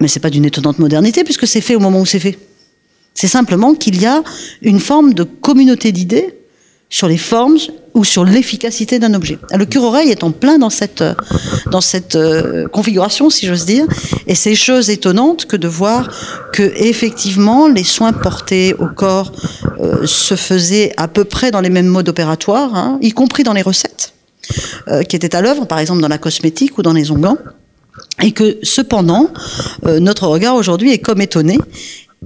Mais 0.00 0.08
c'est 0.08 0.20
pas 0.20 0.30
d'une 0.30 0.44
étonnante 0.44 0.78
modernité 0.78 1.24
puisque 1.24 1.46
c'est 1.46 1.60
fait 1.60 1.74
au 1.74 1.80
moment 1.80 2.00
où 2.00 2.06
c'est 2.06 2.20
fait. 2.20 2.38
C'est 3.14 3.28
simplement 3.28 3.74
qu'il 3.74 4.00
y 4.00 4.06
a 4.06 4.22
une 4.62 4.80
forme 4.80 5.14
de 5.14 5.22
communauté 5.22 5.92
d'idées 5.92 6.34
sur 6.90 7.08
les 7.08 7.18
formes 7.18 7.56
ou 7.94 8.04
sur 8.04 8.24
l'efficacité 8.24 8.98
d'un 8.98 9.14
objet. 9.14 9.38
Le 9.56 9.64
cure-oreille 9.64 10.10
est 10.10 10.22
en 10.22 10.30
plein 10.30 10.58
dans 10.58 10.70
cette, 10.70 11.02
dans 11.70 11.80
cette 11.80 12.16
euh, 12.16 12.68
configuration, 12.68 13.30
si 13.30 13.46
j'ose 13.46 13.64
dire, 13.64 13.86
et 14.26 14.34
c'est 14.34 14.54
chose 14.54 14.90
étonnante 14.90 15.46
que 15.46 15.56
de 15.56 15.68
voir 15.68 16.10
que 16.52 16.62
effectivement 16.76 17.68
les 17.68 17.84
soins 17.84 18.12
portés 18.12 18.74
au 18.74 18.86
corps 18.86 19.32
euh, 19.80 20.06
se 20.06 20.36
faisaient 20.36 20.92
à 20.96 21.08
peu 21.08 21.24
près 21.24 21.50
dans 21.50 21.60
les 21.60 21.70
mêmes 21.70 21.86
modes 21.86 22.08
opératoires, 22.08 22.74
hein, 22.74 22.98
y 23.00 23.12
compris 23.12 23.42
dans 23.42 23.52
les 23.52 23.62
recettes 23.62 24.12
euh, 24.88 25.02
qui 25.02 25.16
étaient 25.16 25.34
à 25.34 25.40
l'œuvre, 25.40 25.66
par 25.66 25.78
exemple 25.78 26.00
dans 26.00 26.08
la 26.08 26.18
cosmétique 26.18 26.78
ou 26.78 26.82
dans 26.82 26.92
les 26.92 27.10
onguents, 27.10 27.38
et 28.22 28.32
que 28.32 28.58
cependant 28.62 29.28
euh, 29.86 30.00
notre 30.00 30.26
regard 30.26 30.56
aujourd'hui 30.56 30.92
est 30.92 30.98
comme 30.98 31.20
étonné 31.20 31.58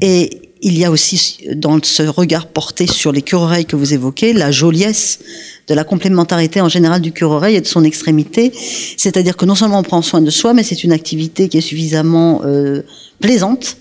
et 0.00 0.42
il 0.60 0.76
y 0.78 0.84
a 0.84 0.90
aussi 0.90 1.38
dans 1.54 1.78
ce 1.82 2.02
regard 2.02 2.46
porté 2.46 2.86
sur 2.86 3.12
les 3.12 3.22
cure-oreilles 3.22 3.66
que 3.66 3.76
vous 3.76 3.94
évoquez 3.94 4.32
la 4.32 4.50
joliesse 4.50 5.20
de 5.68 5.74
la 5.74 5.84
complémentarité 5.84 6.60
en 6.60 6.68
général 6.68 7.00
du 7.00 7.12
cure-oreille 7.12 7.56
et 7.56 7.60
de 7.60 7.66
son 7.66 7.84
extrémité. 7.84 8.52
C'est-à-dire 8.96 9.36
que 9.36 9.44
non 9.44 9.54
seulement 9.54 9.78
on 9.78 9.82
prend 9.82 10.02
soin 10.02 10.20
de 10.20 10.30
soi, 10.30 10.54
mais 10.54 10.64
c'est 10.64 10.82
une 10.82 10.92
activité 10.92 11.48
qui 11.48 11.58
est 11.58 11.62
suffisamment 11.62 12.42
euh, 12.44 12.82
plaisante. 13.20 13.76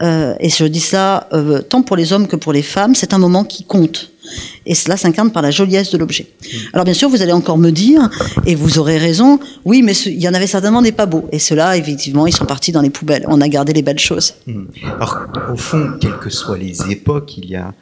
Euh, 0.00 0.34
et 0.40 0.48
je 0.48 0.64
dis 0.64 0.80
ça 0.80 1.28
euh, 1.32 1.60
tant 1.60 1.82
pour 1.82 1.96
les 1.96 2.12
hommes 2.12 2.26
que 2.26 2.36
pour 2.36 2.52
les 2.52 2.62
femmes, 2.62 2.94
c'est 2.94 3.12
un 3.12 3.18
moment 3.18 3.44
qui 3.44 3.64
compte. 3.64 4.10
Et 4.64 4.74
cela 4.74 4.96
s'incarne 4.96 5.30
par 5.30 5.42
la 5.42 5.50
joliesse 5.50 5.90
de 5.90 5.98
l'objet. 5.98 6.26
Alors 6.72 6.84
bien 6.84 6.94
sûr, 6.94 7.08
vous 7.08 7.20
allez 7.22 7.32
encore 7.32 7.58
me 7.58 7.70
dire, 7.70 8.08
et 8.46 8.54
vous 8.54 8.78
aurez 8.78 8.96
raison, 8.96 9.38
oui, 9.64 9.82
mais 9.82 9.92
il 10.06 10.20
y 10.20 10.28
en 10.28 10.34
avait 10.34 10.46
certainement 10.46 10.80
des 10.80 10.92
pas 10.92 11.06
beaux. 11.06 11.28
Et 11.32 11.38
ceux-là, 11.38 11.76
effectivement, 11.76 12.26
ils 12.26 12.32
sont 12.32 12.46
partis 12.46 12.72
dans 12.72 12.80
les 12.80 12.90
poubelles. 12.90 13.24
On 13.28 13.40
a 13.40 13.48
gardé 13.48 13.72
les 13.72 13.82
belles 13.82 13.98
choses. 13.98 14.34
Hmm. 14.46 14.66
Alors, 14.84 15.26
au 15.52 15.56
fond, 15.56 15.94
quelles 16.00 16.18
que 16.18 16.30
soient 16.30 16.58
les 16.58 16.90
époques, 16.90 17.36
il 17.36 17.46
y 17.50 17.56
a 17.56 17.74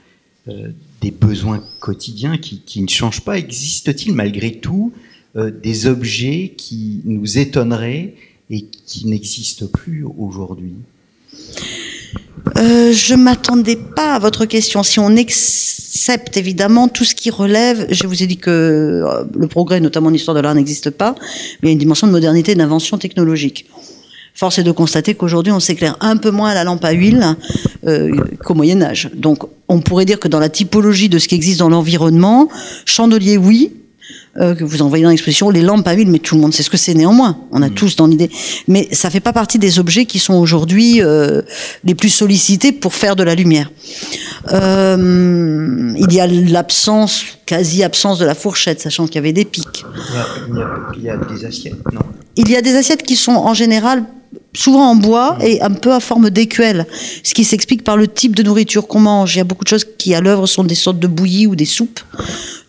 euh, 0.48 0.68
des 1.00 1.10
besoins 1.10 1.62
quotidiens 1.80 2.38
qui, 2.38 2.60
qui 2.60 2.82
ne 2.82 2.88
changent 2.88 3.20
pas. 3.20 3.38
Existe-t-il 3.38 4.14
malgré 4.14 4.52
tout 4.52 4.92
euh, 5.36 5.50
des 5.50 5.86
objets 5.86 6.54
qui 6.56 7.02
nous 7.04 7.38
étonneraient 7.38 8.14
et 8.48 8.64
qui 8.86 9.06
n'existent 9.06 9.66
plus 9.66 10.04
aujourd'hui? 10.18 10.74
Euh, 12.56 12.92
je 12.92 13.14
m'attendais 13.14 13.76
pas 13.76 14.14
à 14.14 14.18
votre 14.18 14.44
question. 14.44 14.82
Si 14.82 14.98
on 14.98 15.16
accepte 15.16 16.36
évidemment 16.36 16.88
tout 16.88 17.04
ce 17.04 17.14
qui 17.14 17.30
relève, 17.30 17.86
je 17.90 18.06
vous 18.06 18.22
ai 18.22 18.26
dit 18.26 18.38
que 18.38 18.50
euh, 18.50 19.24
le 19.34 19.46
progrès, 19.46 19.80
notamment 19.80 20.08
en 20.08 20.14
histoire 20.14 20.34
de 20.34 20.40
l'art, 20.40 20.54
n'existe 20.54 20.90
pas, 20.90 21.14
mais 21.62 21.68
il 21.68 21.68
y 21.68 21.70
a 21.70 21.72
une 21.72 21.78
dimension 21.78 22.06
de 22.06 22.12
modernité 22.12 22.52
et 22.52 22.54
d'invention 22.54 22.98
technologique. 22.98 23.66
Force 24.34 24.58
est 24.58 24.62
de 24.62 24.72
constater 24.72 25.14
qu'aujourd'hui, 25.14 25.52
on 25.52 25.60
s'éclaire 25.60 25.96
un 26.00 26.16
peu 26.16 26.30
moins 26.30 26.50
à 26.50 26.54
la 26.54 26.64
lampe 26.64 26.84
à 26.84 26.92
huile 26.92 27.36
euh, 27.86 28.14
qu'au 28.42 28.54
Moyen 28.54 28.80
Âge. 28.80 29.10
Donc, 29.14 29.44
on 29.68 29.80
pourrait 29.80 30.04
dire 30.04 30.18
que 30.18 30.28
dans 30.28 30.38
la 30.38 30.48
typologie 30.48 31.08
de 31.08 31.18
ce 31.18 31.28
qui 31.28 31.34
existe 31.34 31.58
dans 31.58 31.68
l'environnement, 31.68 32.48
chandelier, 32.86 33.36
oui, 33.36 33.72
euh, 34.36 34.54
que 34.54 34.62
vous 34.62 34.80
envoyez 34.80 35.02
dans 35.02 35.10
l'exposition, 35.10 35.50
les 35.50 35.62
lampes 35.62 35.88
à 35.88 35.92
huile, 35.92 36.08
mais 36.08 36.20
tout 36.20 36.36
le 36.36 36.40
monde 36.40 36.54
sait 36.54 36.62
ce 36.62 36.70
que 36.70 36.76
c'est 36.76 36.94
néanmoins. 36.94 37.38
On 37.50 37.62
a 37.62 37.68
mmh. 37.68 37.74
tous 37.74 37.96
dans 37.96 38.06
l'idée. 38.06 38.30
Mais 38.68 38.88
ça 38.92 39.10
fait 39.10 39.20
pas 39.20 39.32
partie 39.32 39.58
des 39.58 39.80
objets 39.80 40.06
qui 40.06 40.20
sont 40.20 40.34
aujourd'hui 40.34 41.02
euh, 41.02 41.42
les 41.82 41.96
plus 41.96 42.10
sollicités 42.10 42.70
pour 42.70 42.94
faire 42.94 43.16
de 43.16 43.24
la 43.24 43.34
lumière. 43.34 43.70
Euh, 44.52 45.92
il 45.96 46.12
y 46.12 46.20
a 46.20 46.28
l'absence, 46.28 47.24
quasi-absence 47.44 48.20
de 48.20 48.24
la 48.24 48.36
fourchette, 48.36 48.80
sachant 48.80 49.06
qu'il 49.06 49.16
y 49.16 49.18
avait 49.18 49.32
des 49.32 49.44
pics. 49.44 49.84
Il 50.08 50.14
y 50.14 50.18
a, 50.18 50.26
il 50.48 50.54
y 50.54 50.60
a, 50.60 50.68
il 50.96 51.02
y 51.02 51.10
a 51.10 51.16
des 51.16 51.44
assiettes, 51.44 51.92
non 51.92 52.02
Il 52.36 52.48
y 52.48 52.56
a 52.56 52.62
des 52.62 52.76
assiettes 52.76 53.02
qui 53.02 53.16
sont 53.16 53.32
en 53.32 53.54
général 53.54 54.04
souvent 54.54 54.90
en 54.90 54.96
bois 54.96 55.38
et 55.42 55.60
un 55.62 55.70
peu 55.70 55.92
à 55.92 56.00
forme 56.00 56.30
d'écuelle, 56.30 56.86
ce 57.22 57.34
qui 57.34 57.44
s'explique 57.44 57.84
par 57.84 57.96
le 57.96 58.08
type 58.08 58.34
de 58.34 58.42
nourriture 58.42 58.86
qu'on 58.86 59.00
mange. 59.00 59.34
Il 59.34 59.38
y 59.38 59.40
a 59.40 59.44
beaucoup 59.44 59.64
de 59.64 59.68
choses 59.68 59.86
qui 59.98 60.14
à 60.14 60.20
l'œuvre 60.20 60.46
sont 60.46 60.64
des 60.64 60.74
sortes 60.74 60.98
de 60.98 61.06
bouillies 61.06 61.46
ou 61.46 61.56
des 61.56 61.64
soupes. 61.64 62.00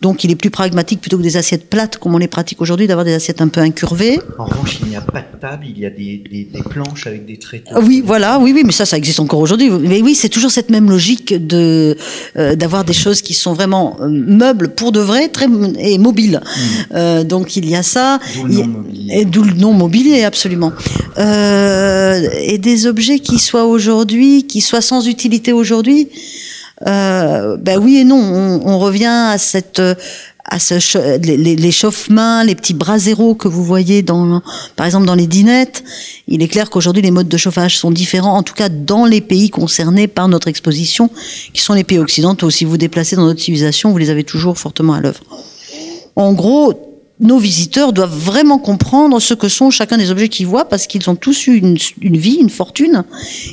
Donc 0.02 0.24
il 0.24 0.32
est 0.32 0.36
plus 0.36 0.50
pragmatique 0.50 1.00
plutôt 1.00 1.16
que 1.16 1.22
des 1.22 1.36
assiettes 1.36 1.70
plates 1.70 1.96
comme 1.96 2.12
on 2.16 2.18
les 2.18 2.26
pratique 2.26 2.60
aujourd'hui 2.60 2.88
d'avoir 2.88 3.04
des 3.04 3.14
assiettes 3.14 3.40
un 3.40 3.46
peu 3.46 3.60
incurvées. 3.60 4.18
En 4.36 4.46
revanche, 4.46 4.80
il 4.82 4.88
n'y 4.88 4.96
a 4.96 5.00
pas 5.00 5.20
de 5.20 5.40
table, 5.40 5.64
il 5.68 5.78
y 5.78 5.86
a 5.86 5.90
des, 5.90 6.20
des, 6.28 6.44
des 6.52 6.62
planches 6.68 7.06
avec 7.06 7.24
des 7.24 7.38
traits. 7.38 7.68
Oui, 7.80 8.02
voilà, 8.04 8.40
oui, 8.40 8.52
oui, 8.52 8.62
mais 8.66 8.72
ça, 8.72 8.84
ça 8.84 8.96
existe 8.96 9.20
encore 9.20 9.38
aujourd'hui. 9.38 9.70
Mais 9.70 10.02
oui, 10.02 10.16
c'est 10.16 10.28
toujours 10.28 10.50
cette 10.50 10.70
même 10.70 10.90
logique 10.90 11.46
de 11.46 11.96
euh, 12.36 12.56
d'avoir 12.56 12.84
des 12.84 12.92
choses 12.92 13.22
qui 13.22 13.32
sont 13.32 13.52
vraiment 13.52 13.96
euh, 14.00 14.08
meubles 14.08 14.74
pour 14.74 14.90
de 14.90 14.98
vrai, 14.98 15.28
très 15.28 15.46
et 15.78 15.98
mobiles. 15.98 16.40
Mmh. 16.42 16.58
Euh, 16.94 17.22
donc 17.22 17.54
il 17.54 17.70
y 17.70 17.76
a 17.76 17.84
ça. 17.84 18.18
D'où 18.34 18.46
le 18.46 18.54
non 18.54 18.66
mobilier. 18.66 19.20
Et 19.20 19.24
d'où 19.24 19.44
le 19.44 19.54
mobilier, 19.54 20.24
absolument. 20.24 20.72
Euh, 21.18 22.28
et 22.40 22.58
des 22.58 22.86
objets 22.86 23.20
qui 23.20 23.38
soient 23.38 23.66
aujourd'hui, 23.66 24.48
qui 24.48 24.60
soient 24.62 24.80
sans 24.80 25.06
utilité 25.06 25.52
aujourd'hui. 25.52 26.08
Ben 26.84 27.78
oui 27.80 27.98
et 27.98 28.04
non, 28.04 28.18
on, 28.18 28.66
on 28.66 28.78
revient 28.78 29.04
à 29.06 29.38
cette 29.38 29.80
à 30.44 30.58
ce 30.58 31.18
les, 31.18 31.36
les, 31.36 31.56
les 31.56 31.70
chauffe-mains, 31.70 32.44
les 32.44 32.54
petits 32.54 32.74
braseros 32.74 33.34
que 33.34 33.48
vous 33.48 33.64
voyez 33.64 34.02
dans, 34.02 34.42
par 34.76 34.86
exemple 34.86 35.06
dans 35.06 35.14
les 35.14 35.26
dinettes. 35.26 35.82
Il 36.28 36.42
est 36.42 36.48
clair 36.48 36.68
qu'aujourd'hui 36.68 37.02
les 37.02 37.10
modes 37.10 37.28
de 37.28 37.36
chauffage 37.36 37.78
sont 37.78 37.90
différents, 37.90 38.36
en 38.36 38.42
tout 38.42 38.54
cas 38.54 38.68
dans 38.68 39.06
les 39.06 39.20
pays 39.20 39.50
concernés 39.50 40.08
par 40.08 40.28
notre 40.28 40.48
exposition, 40.48 41.10
qui 41.54 41.62
sont 41.62 41.74
les 41.74 41.84
pays 41.84 41.98
occidentaux. 41.98 42.50
Si 42.50 42.64
vous 42.64 42.72
vous 42.72 42.76
déplacez 42.76 43.16
dans 43.16 43.24
notre 43.24 43.40
civilisation, 43.40 43.92
vous 43.92 43.98
les 43.98 44.10
avez 44.10 44.24
toujours 44.24 44.58
fortement 44.58 44.94
à 44.94 45.00
l'œuvre. 45.00 45.22
En 46.16 46.32
gros, 46.32 46.91
nos 47.20 47.38
visiteurs 47.38 47.92
doivent 47.92 48.16
vraiment 48.16 48.58
comprendre 48.58 49.20
ce 49.20 49.34
que 49.34 49.48
sont 49.48 49.70
chacun 49.70 49.96
des 49.96 50.10
objets 50.10 50.28
qu'ils 50.28 50.46
voient 50.46 50.68
parce 50.68 50.86
qu'ils 50.86 51.08
ont 51.08 51.14
tous 51.14 51.46
eu 51.46 51.56
une, 51.56 51.76
une, 52.00 52.16
vie, 52.16 52.38
une 52.40 52.50
fortune 52.50 53.04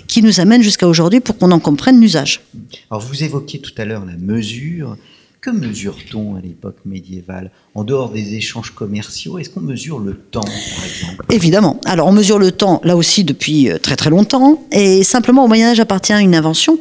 qui 0.07 0.21
nous 0.21 0.39
amène 0.39 0.61
jusqu'à 0.61 0.87
aujourd'hui 0.87 1.19
pour 1.19 1.37
qu'on 1.37 1.51
en 1.51 1.59
comprenne 1.59 1.99
l'usage. 2.01 2.41
Alors 2.89 3.01
vous 3.01 3.23
évoquiez 3.23 3.59
tout 3.59 3.73
à 3.77 3.85
l'heure 3.85 4.05
la 4.05 4.17
mesure. 4.17 4.97
Que 5.41 5.51
mesure-t-on 5.51 6.35
à 6.35 6.41
l'époque 6.41 6.79
médiévale 6.83 7.51
En 7.73 7.85
dehors 7.85 8.09
des 8.09 8.33
échanges 8.33 8.71
commerciaux, 8.71 9.39
est-ce 9.39 9.49
qu'on 9.49 9.61
mesure 9.61 9.99
le 9.99 10.13
temps, 10.13 10.41
par 10.41 10.85
exemple? 10.85 11.25
Évidemment. 11.29 11.79
Alors, 11.85 12.07
on 12.07 12.11
mesure 12.11 12.39
le 12.39 12.51
temps, 12.51 12.81
là 12.83 12.97
aussi, 12.97 13.23
depuis 13.23 13.69
euh, 13.69 13.77
très 13.77 13.95
très 13.95 14.09
longtemps. 14.09 14.61
Et 14.73 15.01
simplement, 15.03 15.45
au 15.45 15.47
Moyen-Âge 15.47 15.79
appartient 15.79 16.11
à 16.11 16.19
une 16.19 16.35
invention 16.35 16.77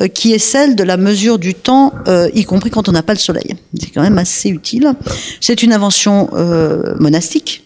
euh, 0.00 0.08
qui 0.08 0.32
est 0.32 0.40
celle 0.40 0.74
de 0.74 0.82
la 0.82 0.96
mesure 0.96 1.38
du 1.38 1.54
temps, 1.54 1.92
euh, 2.08 2.28
y 2.34 2.42
compris 2.42 2.70
quand 2.70 2.88
on 2.88 2.92
n'a 2.92 3.04
pas 3.04 3.14
le 3.14 3.20
soleil. 3.20 3.54
C'est 3.78 3.90
quand 3.90 4.02
même 4.02 4.18
assez 4.18 4.48
utile. 4.48 4.92
C'est 5.40 5.62
une 5.62 5.72
invention 5.72 6.28
monastique 6.98 7.62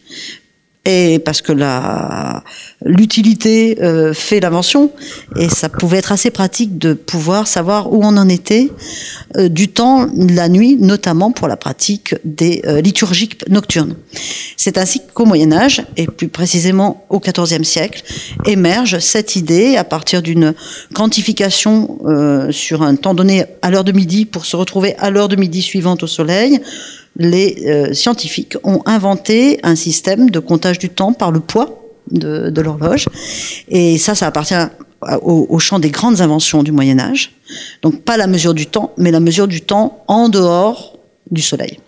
et 0.86 1.18
parce 1.18 1.42
que 1.42 1.52
la 1.52 2.42
l'utilité 2.84 3.76
euh, 3.82 4.14
fait 4.14 4.40
l'invention 4.40 4.90
et 5.36 5.50
ça 5.50 5.68
pouvait 5.68 5.98
être 5.98 6.12
assez 6.12 6.30
pratique 6.30 6.78
de 6.78 6.94
pouvoir 6.94 7.46
savoir 7.46 7.92
où 7.92 8.02
on 8.02 8.16
en 8.16 8.28
était 8.28 8.70
euh, 9.36 9.50
du 9.50 9.68
temps 9.68 10.08
la 10.16 10.48
nuit 10.48 10.76
notamment 10.76 11.32
pour 11.32 11.48
la 11.48 11.58
pratique 11.58 12.14
des 12.24 12.62
euh, 12.64 12.80
liturgies 12.80 13.28
nocturnes. 13.48 13.96
C'est 14.56 14.78
ainsi 14.78 15.02
qu'au 15.12 15.26
Moyen 15.26 15.52
Âge 15.52 15.84
et 15.98 16.06
plus 16.06 16.28
précisément 16.28 17.04
au 17.10 17.20
XIVe 17.20 17.62
siècle 17.62 18.02
émerge 18.46 18.98
cette 19.00 19.36
idée 19.36 19.76
à 19.76 19.84
partir 19.84 20.22
d'une 20.22 20.54
quantification 20.94 21.98
euh, 22.06 22.50
sur 22.50 22.82
un 22.82 22.96
temps 22.96 23.14
donné 23.14 23.44
à 23.60 23.70
l'heure 23.70 23.84
de 23.84 23.92
midi 23.92 24.24
pour 24.24 24.46
se 24.46 24.56
retrouver 24.56 24.94
à 24.98 25.10
l'heure 25.10 25.28
de 25.28 25.36
midi 25.36 25.60
suivante 25.60 26.02
au 26.02 26.06
soleil 26.06 26.60
les 27.16 27.64
euh, 27.66 27.92
scientifiques 27.92 28.56
ont 28.64 28.82
inventé 28.86 29.60
un 29.62 29.76
système 29.76 30.30
de 30.30 30.38
comptage 30.38 30.78
du 30.78 30.88
temps 30.88 31.12
par 31.12 31.30
le 31.32 31.40
poids 31.40 31.76
de, 32.10 32.60
l'horloge. 32.60 33.06
Et 33.68 33.98
ça, 33.98 34.14
ça 34.14 34.26
appartient 34.26 34.54
au, 35.22 35.58
champ 35.58 35.78
des 35.78 35.90
grandes 35.90 36.20
inventions 36.20 36.62
du 36.62 36.72
Moyen 36.72 36.98
Âge. 36.98 37.32
Donc 37.82 38.02
pas 38.02 38.16
la 38.16 38.26
mesure 38.26 38.54
du 38.54 38.66
temps, 38.66 38.92
mais 38.96 39.10
la 39.10 39.20
mesure 39.20 39.48
du 39.48 39.60
temps 39.60 40.04
en 40.08 40.28
dehors 40.28 40.98
du 41.30 41.42
Soleil. 41.42 41.78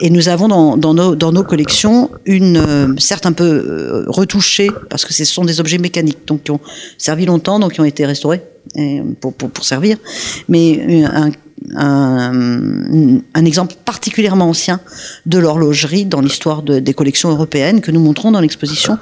Et 0.00 0.10
nous 0.10 0.28
avons 0.28 0.48
dans, 0.48 0.94
nos, 0.94 1.44
collections 1.44 2.10
une, 2.24 2.56
euh, 2.56 2.94
certes 2.98 3.24
un 3.26 3.32
peu 3.32 3.44
euh, 3.44 4.04
retouchée, 4.08 4.70
parce 4.90 5.04
que 5.04 5.14
ce 5.14 5.24
sont 5.24 5.44
des 5.44 5.60
objets 5.60 5.78
mécaniques, 5.78 6.26
donc 6.26 6.42
qui 6.42 6.50
ont 6.50 6.60
servi 6.98 7.24
longtemps, 7.24 7.60
donc 7.60 7.74
qui 7.74 7.80
ont 7.80 7.84
été 7.84 8.04
restaurés 8.04 8.42
pour, 9.20 9.32
pour 9.34 9.64
servir, 9.64 9.98
mais 10.48 11.04
un 11.04 11.30
un, 11.74 13.44
exemple 13.44 13.74
particulièrement 13.84 14.48
ancien 14.48 14.80
de 15.26 15.38
l'horlogerie 15.38 16.04
dans 16.04 16.20
l'histoire 16.20 16.62
de, 16.62 16.78
des 16.78 16.94
collections 16.94 17.30
européennes 17.30 17.80
que 17.80 17.90
nous 17.90 18.00
montrons 18.00 18.32
dans 18.32 18.40
l'exposition 18.40 18.98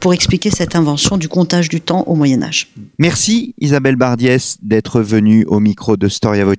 pour 0.00 0.14
expliquer 0.14 0.50
cette 0.50 0.76
invention 0.76 1.16
du 1.16 1.28
comptage 1.28 1.68
du 1.68 1.80
temps 1.80 2.04
au 2.06 2.14
Moyen 2.14 2.42
Âge. 2.42 2.68
Merci 2.98 3.54
Isabelle 3.58 3.96
Bardiès 3.96 4.58
d'être 4.62 5.00
venue 5.00 5.44
au 5.46 5.60
micro 5.60 5.96
de 5.96 6.08
Storia 6.08 6.44
Voce 6.44 6.56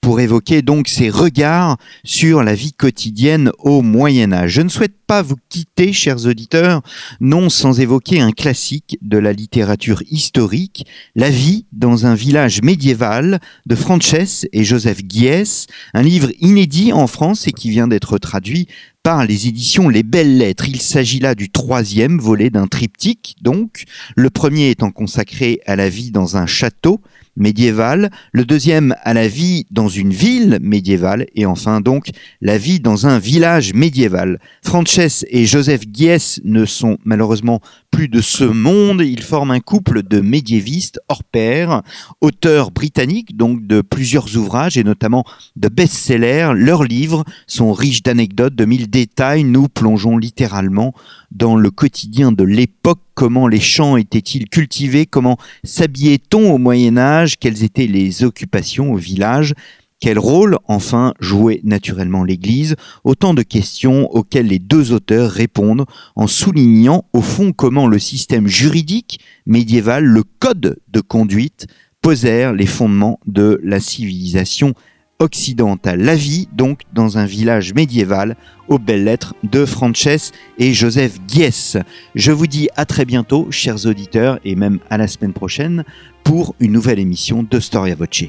pour 0.00 0.20
évoquer 0.20 0.62
donc 0.62 0.88
ses 0.88 1.10
regards 1.10 1.76
sur 2.04 2.42
la 2.42 2.54
vie 2.54 2.72
quotidienne 2.72 3.50
au 3.58 3.82
Moyen 3.82 4.32
Âge. 4.32 4.52
Je 4.52 4.62
ne 4.62 4.68
souhaite 4.68 4.96
pas 5.06 5.22
vous 5.22 5.36
quitter, 5.48 5.92
chers 5.92 6.26
auditeurs, 6.26 6.82
non 7.20 7.48
sans 7.48 7.80
évoquer 7.80 8.20
un 8.20 8.32
classique 8.32 8.98
de 9.02 9.18
la 9.18 9.32
littérature 9.32 10.02
historique, 10.10 10.86
La 11.16 11.30
vie 11.30 11.66
dans 11.72 12.06
un 12.06 12.14
village 12.14 12.62
médiéval 12.62 13.40
de 13.66 13.74
Frances 13.74 14.46
et 14.52 14.64
Joseph 14.64 15.02
Guies, 15.02 15.66
un 15.94 16.02
livre 16.02 16.30
inédit 16.40 16.92
en 16.92 17.06
France 17.06 17.46
et 17.46 17.52
qui 17.52 17.70
vient 17.70 17.88
d'être 17.88 18.18
traduit 18.18 18.68
par 19.02 19.24
les 19.24 19.48
éditions 19.48 19.88
Les 19.88 20.02
Belles 20.02 20.38
Lettres. 20.38 20.68
Il 20.68 20.80
s'agit 20.80 21.18
là 21.18 21.34
du 21.34 21.50
troisième 21.50 22.18
volet 22.18 22.50
d'un 22.50 22.66
triptyque, 22.66 23.36
donc, 23.40 23.84
le 24.16 24.30
premier 24.30 24.70
étant 24.70 24.90
consacré 24.90 25.60
à 25.66 25.76
la 25.76 25.88
vie 25.88 26.10
dans 26.10 26.36
un 26.36 26.46
château 26.46 27.00
médiéval, 27.38 28.10
le 28.32 28.44
deuxième 28.44 28.94
à 29.02 29.14
la 29.14 29.28
vie 29.28 29.66
dans 29.70 29.88
une 29.88 30.12
ville 30.12 30.58
médiévale, 30.60 31.26
et 31.34 31.46
enfin 31.46 31.80
donc 31.80 32.10
la 32.42 32.58
vie 32.58 32.80
dans 32.80 33.06
un 33.06 33.18
village 33.18 33.72
médiéval. 33.72 34.38
Frances 34.62 35.24
et 35.30 35.46
Joseph 35.46 35.86
Guies 35.86 36.40
ne 36.44 36.66
sont 36.66 36.98
malheureusement 37.04 37.60
plus 37.90 38.08
de 38.08 38.20
ce 38.20 38.44
monde, 38.44 39.00
ils 39.00 39.22
forment 39.22 39.52
un 39.52 39.60
couple 39.60 40.02
de 40.02 40.20
médiévistes 40.20 41.00
hors 41.08 41.24
pair, 41.24 41.82
auteurs 42.20 42.70
britanniques 42.70 43.36
donc 43.36 43.66
de 43.66 43.80
plusieurs 43.80 44.36
ouvrages 44.36 44.76
et 44.76 44.84
notamment 44.84 45.24
de 45.56 45.68
best-sellers. 45.68 46.52
Leurs 46.54 46.84
livres 46.84 47.24
sont 47.46 47.72
riches 47.72 48.02
d'anecdotes, 48.02 48.54
de 48.54 48.64
mille 48.64 48.90
détails, 48.90 49.44
nous 49.44 49.68
plongeons 49.68 50.18
littéralement 50.18 50.94
dans 51.30 51.56
le 51.56 51.70
quotidien 51.70 52.32
de 52.32 52.44
l'époque, 52.44 53.00
comment 53.18 53.48
les 53.48 53.58
champs 53.58 53.96
étaient-ils 53.96 54.48
cultivés, 54.48 55.04
comment 55.04 55.38
s'habillait-on 55.64 56.52
au 56.52 56.58
Moyen 56.58 56.96
Âge, 56.96 57.36
quelles 57.40 57.64
étaient 57.64 57.88
les 57.88 58.22
occupations 58.22 58.92
au 58.92 58.96
village, 58.96 59.54
quel 59.98 60.20
rôle, 60.20 60.56
enfin, 60.68 61.14
jouait 61.18 61.60
naturellement 61.64 62.22
l'Église 62.22 62.76
Autant 63.02 63.34
de 63.34 63.42
questions 63.42 64.08
auxquelles 64.12 64.46
les 64.46 64.60
deux 64.60 64.92
auteurs 64.92 65.32
répondent 65.32 65.84
en 66.14 66.28
soulignant, 66.28 67.06
au 67.12 67.20
fond, 67.20 67.50
comment 67.50 67.88
le 67.88 67.98
système 67.98 68.46
juridique 68.46 69.18
médiéval, 69.46 70.04
le 70.04 70.22
code 70.22 70.78
de 70.86 71.00
conduite, 71.00 71.66
posèrent 72.00 72.52
les 72.52 72.66
fondements 72.66 73.18
de 73.26 73.60
la 73.64 73.80
civilisation 73.80 74.74
occidentale. 75.18 76.00
La 76.00 76.14
vie, 76.14 76.48
donc, 76.52 76.82
dans 76.92 77.18
un 77.18 77.26
village 77.26 77.74
médiéval, 77.74 78.36
aux 78.68 78.78
belles 78.78 79.04
lettres 79.04 79.34
de 79.42 79.64
Frances 79.64 80.32
et 80.58 80.72
Joseph 80.72 81.18
Guies. 81.26 81.78
Je 82.14 82.32
vous 82.32 82.46
dis 82.46 82.68
à 82.76 82.84
très 82.84 83.04
bientôt, 83.04 83.48
chers 83.50 83.86
auditeurs, 83.86 84.38
et 84.44 84.54
même 84.54 84.78
à 84.90 84.98
la 84.98 85.08
semaine 85.08 85.32
prochaine, 85.32 85.84
pour 86.24 86.54
une 86.60 86.72
nouvelle 86.72 86.98
émission 86.98 87.42
de 87.42 87.60
Storia 87.60 87.94
Voce. 87.94 88.24